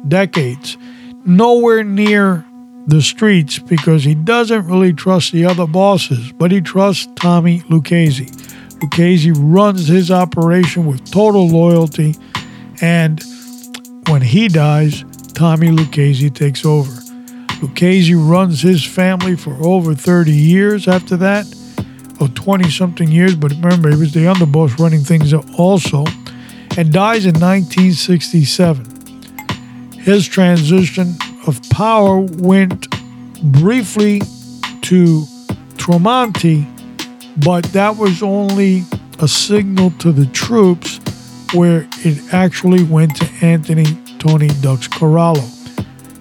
decades. 0.06 0.78
Nowhere 1.24 1.82
near 1.82 2.44
the 2.86 3.02
streets 3.02 3.58
because 3.58 4.04
he 4.04 4.14
doesn't 4.14 4.66
really 4.66 4.92
trust 4.92 5.32
the 5.32 5.44
other 5.44 5.66
bosses, 5.66 6.32
but 6.32 6.50
he 6.50 6.60
trusts 6.60 7.06
Tommy 7.16 7.62
Lucchese. 7.68 8.30
Lucchese 8.80 9.32
runs 9.32 9.88
his 9.88 10.10
operation 10.10 10.86
with 10.86 11.10
total 11.10 11.48
loyalty, 11.48 12.14
and 12.80 13.22
when 14.08 14.22
he 14.22 14.48
dies, 14.48 15.04
Tommy 15.34 15.70
Lucchese 15.70 16.30
takes 16.30 16.64
over. 16.64 16.90
Lucchese 17.60 18.14
runs 18.14 18.62
his 18.62 18.84
family 18.84 19.36
for 19.36 19.52
over 19.62 19.94
30 19.94 20.32
years 20.32 20.88
after 20.88 21.16
that, 21.16 21.46
or 22.20 22.28
20 22.28 22.70
something 22.70 23.10
years, 23.10 23.34
but 23.34 23.50
remember, 23.52 23.90
he 23.90 23.96
was 23.96 24.14
the 24.14 24.20
underboss 24.20 24.78
running 24.78 25.00
things 25.00 25.34
also, 25.58 26.04
and 26.78 26.92
dies 26.92 27.26
in 27.26 27.34
1967. 27.34 28.86
His 29.94 30.28
transition 30.28 31.16
of 31.48 31.60
power 31.70 32.20
went 32.20 32.88
briefly 33.42 34.20
to 34.82 35.24
Tramunti, 35.74 36.64
but 37.44 37.64
that 37.72 37.96
was 37.96 38.22
only 38.22 38.84
a 39.18 39.26
signal 39.26 39.90
to 39.98 40.12
the 40.12 40.26
troops 40.26 41.00
where 41.52 41.88
it 42.04 42.32
actually 42.32 42.84
went 42.84 43.16
to 43.16 43.28
Anthony 43.44 43.86
Tony 44.20 44.46
Ducks 44.60 44.86
Corallo. 44.86 45.42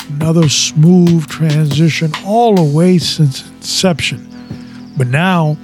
Another 0.09 0.49
smooth 0.49 1.27
transition 1.27 2.11
all 2.25 2.55
the 2.55 2.75
way 2.75 2.97
since 2.97 3.47
inception. 3.47 4.27
But 4.97 5.05
now 5.05 5.55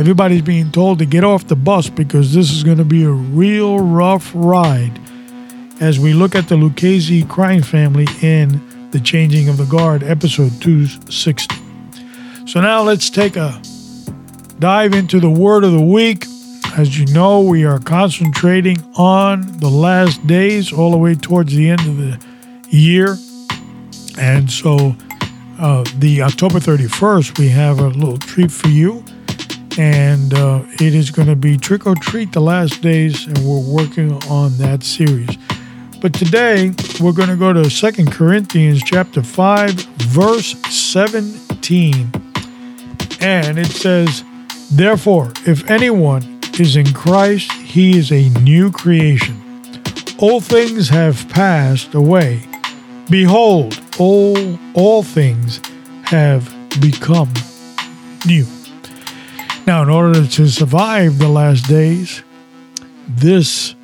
everybody's 0.00 0.40
being 0.40 0.72
told 0.72 0.98
to 0.98 1.04
get 1.04 1.22
off 1.22 1.46
the 1.46 1.54
bus 1.54 1.90
because 1.90 2.32
this 2.32 2.50
is 2.50 2.64
going 2.64 2.78
to 2.78 2.84
be 2.86 3.04
a 3.04 3.10
real 3.10 3.78
rough 3.78 4.32
ride 4.34 4.98
as 5.78 6.00
we 6.00 6.14
look 6.14 6.34
at 6.34 6.48
the 6.48 6.56
Lucchese 6.56 7.22
crime 7.24 7.60
family 7.60 8.06
in 8.22 8.90
the 8.92 8.98
Changing 8.98 9.50
of 9.50 9.58
the 9.58 9.66
Guard, 9.66 10.02
episode 10.02 10.52
260. 10.62 11.54
So 12.46 12.62
now 12.62 12.80
let's 12.80 13.10
take 13.10 13.36
a 13.36 13.60
dive 14.58 14.94
into 14.94 15.20
the 15.20 15.28
word 15.28 15.64
of 15.64 15.72
the 15.72 15.82
week. 15.82 16.24
As 16.78 16.98
you 16.98 17.04
know, 17.12 17.42
we 17.42 17.66
are 17.66 17.78
concentrating 17.78 18.78
on 18.96 19.58
the 19.58 19.68
last 19.68 20.26
days 20.26 20.72
all 20.72 20.92
the 20.92 20.96
way 20.96 21.14
towards 21.14 21.54
the 21.54 21.68
end 21.68 21.80
of 21.80 21.98
the 21.98 22.18
year. 22.70 23.18
And 24.18 24.50
so, 24.50 24.96
uh, 25.58 25.84
the 25.96 26.22
October 26.22 26.58
31st, 26.58 27.38
we 27.38 27.50
have 27.50 27.80
a 27.80 27.88
little 27.88 28.16
treat 28.16 28.50
for 28.50 28.68
you. 28.68 29.04
And 29.80 30.34
uh, 30.34 30.62
it 30.74 30.94
is 30.94 31.10
going 31.10 31.28
to 31.28 31.34
be 31.34 31.56
Trick 31.56 31.86
or 31.86 31.94
Treat 31.94 32.32
the 32.32 32.40
last 32.40 32.82
days, 32.82 33.26
and 33.26 33.38
we're 33.38 33.58
working 33.60 34.12
on 34.24 34.54
that 34.58 34.82
series. 34.82 35.38
But 36.02 36.12
today, 36.12 36.74
we're 37.00 37.14
going 37.14 37.30
to 37.30 37.36
go 37.36 37.54
to 37.54 37.70
Second 37.70 38.12
Corinthians 38.12 38.82
chapter 38.84 39.22
5, 39.22 39.70
verse 39.72 40.54
17. 40.68 42.12
And 43.22 43.58
it 43.58 43.68
says, 43.68 44.22
Therefore, 44.70 45.32
if 45.46 45.70
anyone 45.70 46.40
is 46.58 46.76
in 46.76 46.92
Christ, 46.92 47.50
he 47.52 47.96
is 47.96 48.12
a 48.12 48.28
new 48.40 48.70
creation. 48.70 49.40
All 50.18 50.42
things 50.42 50.90
have 50.90 51.26
passed 51.30 51.94
away. 51.94 52.42
Behold, 53.08 53.80
all, 53.98 54.58
all 54.74 55.02
things 55.02 55.58
have 56.02 56.54
become 56.82 57.32
new. 58.26 58.44
Now, 59.66 59.82
in 59.82 59.90
order 59.90 60.26
to 60.26 60.48
survive 60.48 61.18
the 61.18 61.28
last 61.28 61.68
days, 61.68 62.22
this 63.06 63.74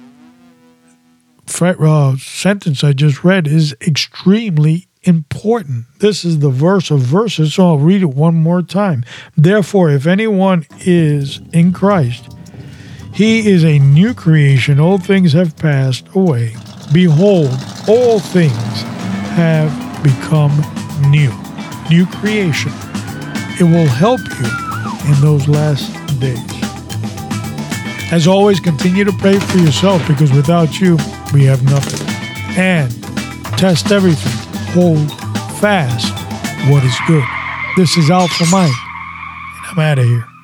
uh, 1.60 2.16
sentence 2.16 2.82
I 2.82 2.92
just 2.92 3.24
read 3.24 3.46
is 3.46 3.74
extremely 3.80 4.88
important. 5.02 5.84
This 6.00 6.24
is 6.24 6.40
the 6.40 6.50
verse 6.50 6.90
of 6.90 7.00
verses, 7.00 7.54
so 7.54 7.66
I'll 7.68 7.78
read 7.78 8.02
it 8.02 8.06
one 8.06 8.34
more 8.34 8.62
time. 8.62 9.04
Therefore, 9.36 9.90
if 9.90 10.06
anyone 10.06 10.66
is 10.80 11.40
in 11.52 11.72
Christ, 11.72 12.36
he 13.12 13.48
is 13.48 13.64
a 13.64 13.78
new 13.78 14.12
creation. 14.12 14.80
All 14.80 14.98
things 14.98 15.32
have 15.32 15.56
passed 15.56 16.08
away. 16.14 16.54
Behold, 16.92 17.56
all 17.88 18.18
things 18.18 18.82
have 19.32 19.70
become 20.02 20.52
new. 21.10 21.32
New 21.88 22.06
creation. 22.06 22.72
It 23.58 23.64
will 23.64 23.86
help 23.86 24.20
you 24.20 24.65
in 25.06 25.20
those 25.20 25.48
last 25.48 25.92
days. 26.20 26.38
As 28.12 28.26
always, 28.26 28.60
continue 28.60 29.04
to 29.04 29.12
pray 29.12 29.38
for 29.38 29.58
yourself 29.58 30.06
because 30.06 30.32
without 30.32 30.80
you, 30.80 30.96
we 31.32 31.44
have 31.44 31.62
nothing. 31.64 32.06
And 32.56 32.92
test 33.58 33.90
everything. 33.90 34.32
Hold 34.72 35.10
fast 35.60 36.12
what 36.70 36.84
is 36.84 36.96
good. 37.06 37.24
This 37.76 37.96
is 37.96 38.10
Alpha 38.10 38.44
Mike, 38.50 38.70
and 38.70 39.66
I'm 39.66 39.78
out 39.78 39.98
of 39.98 40.04
here. 40.04 40.35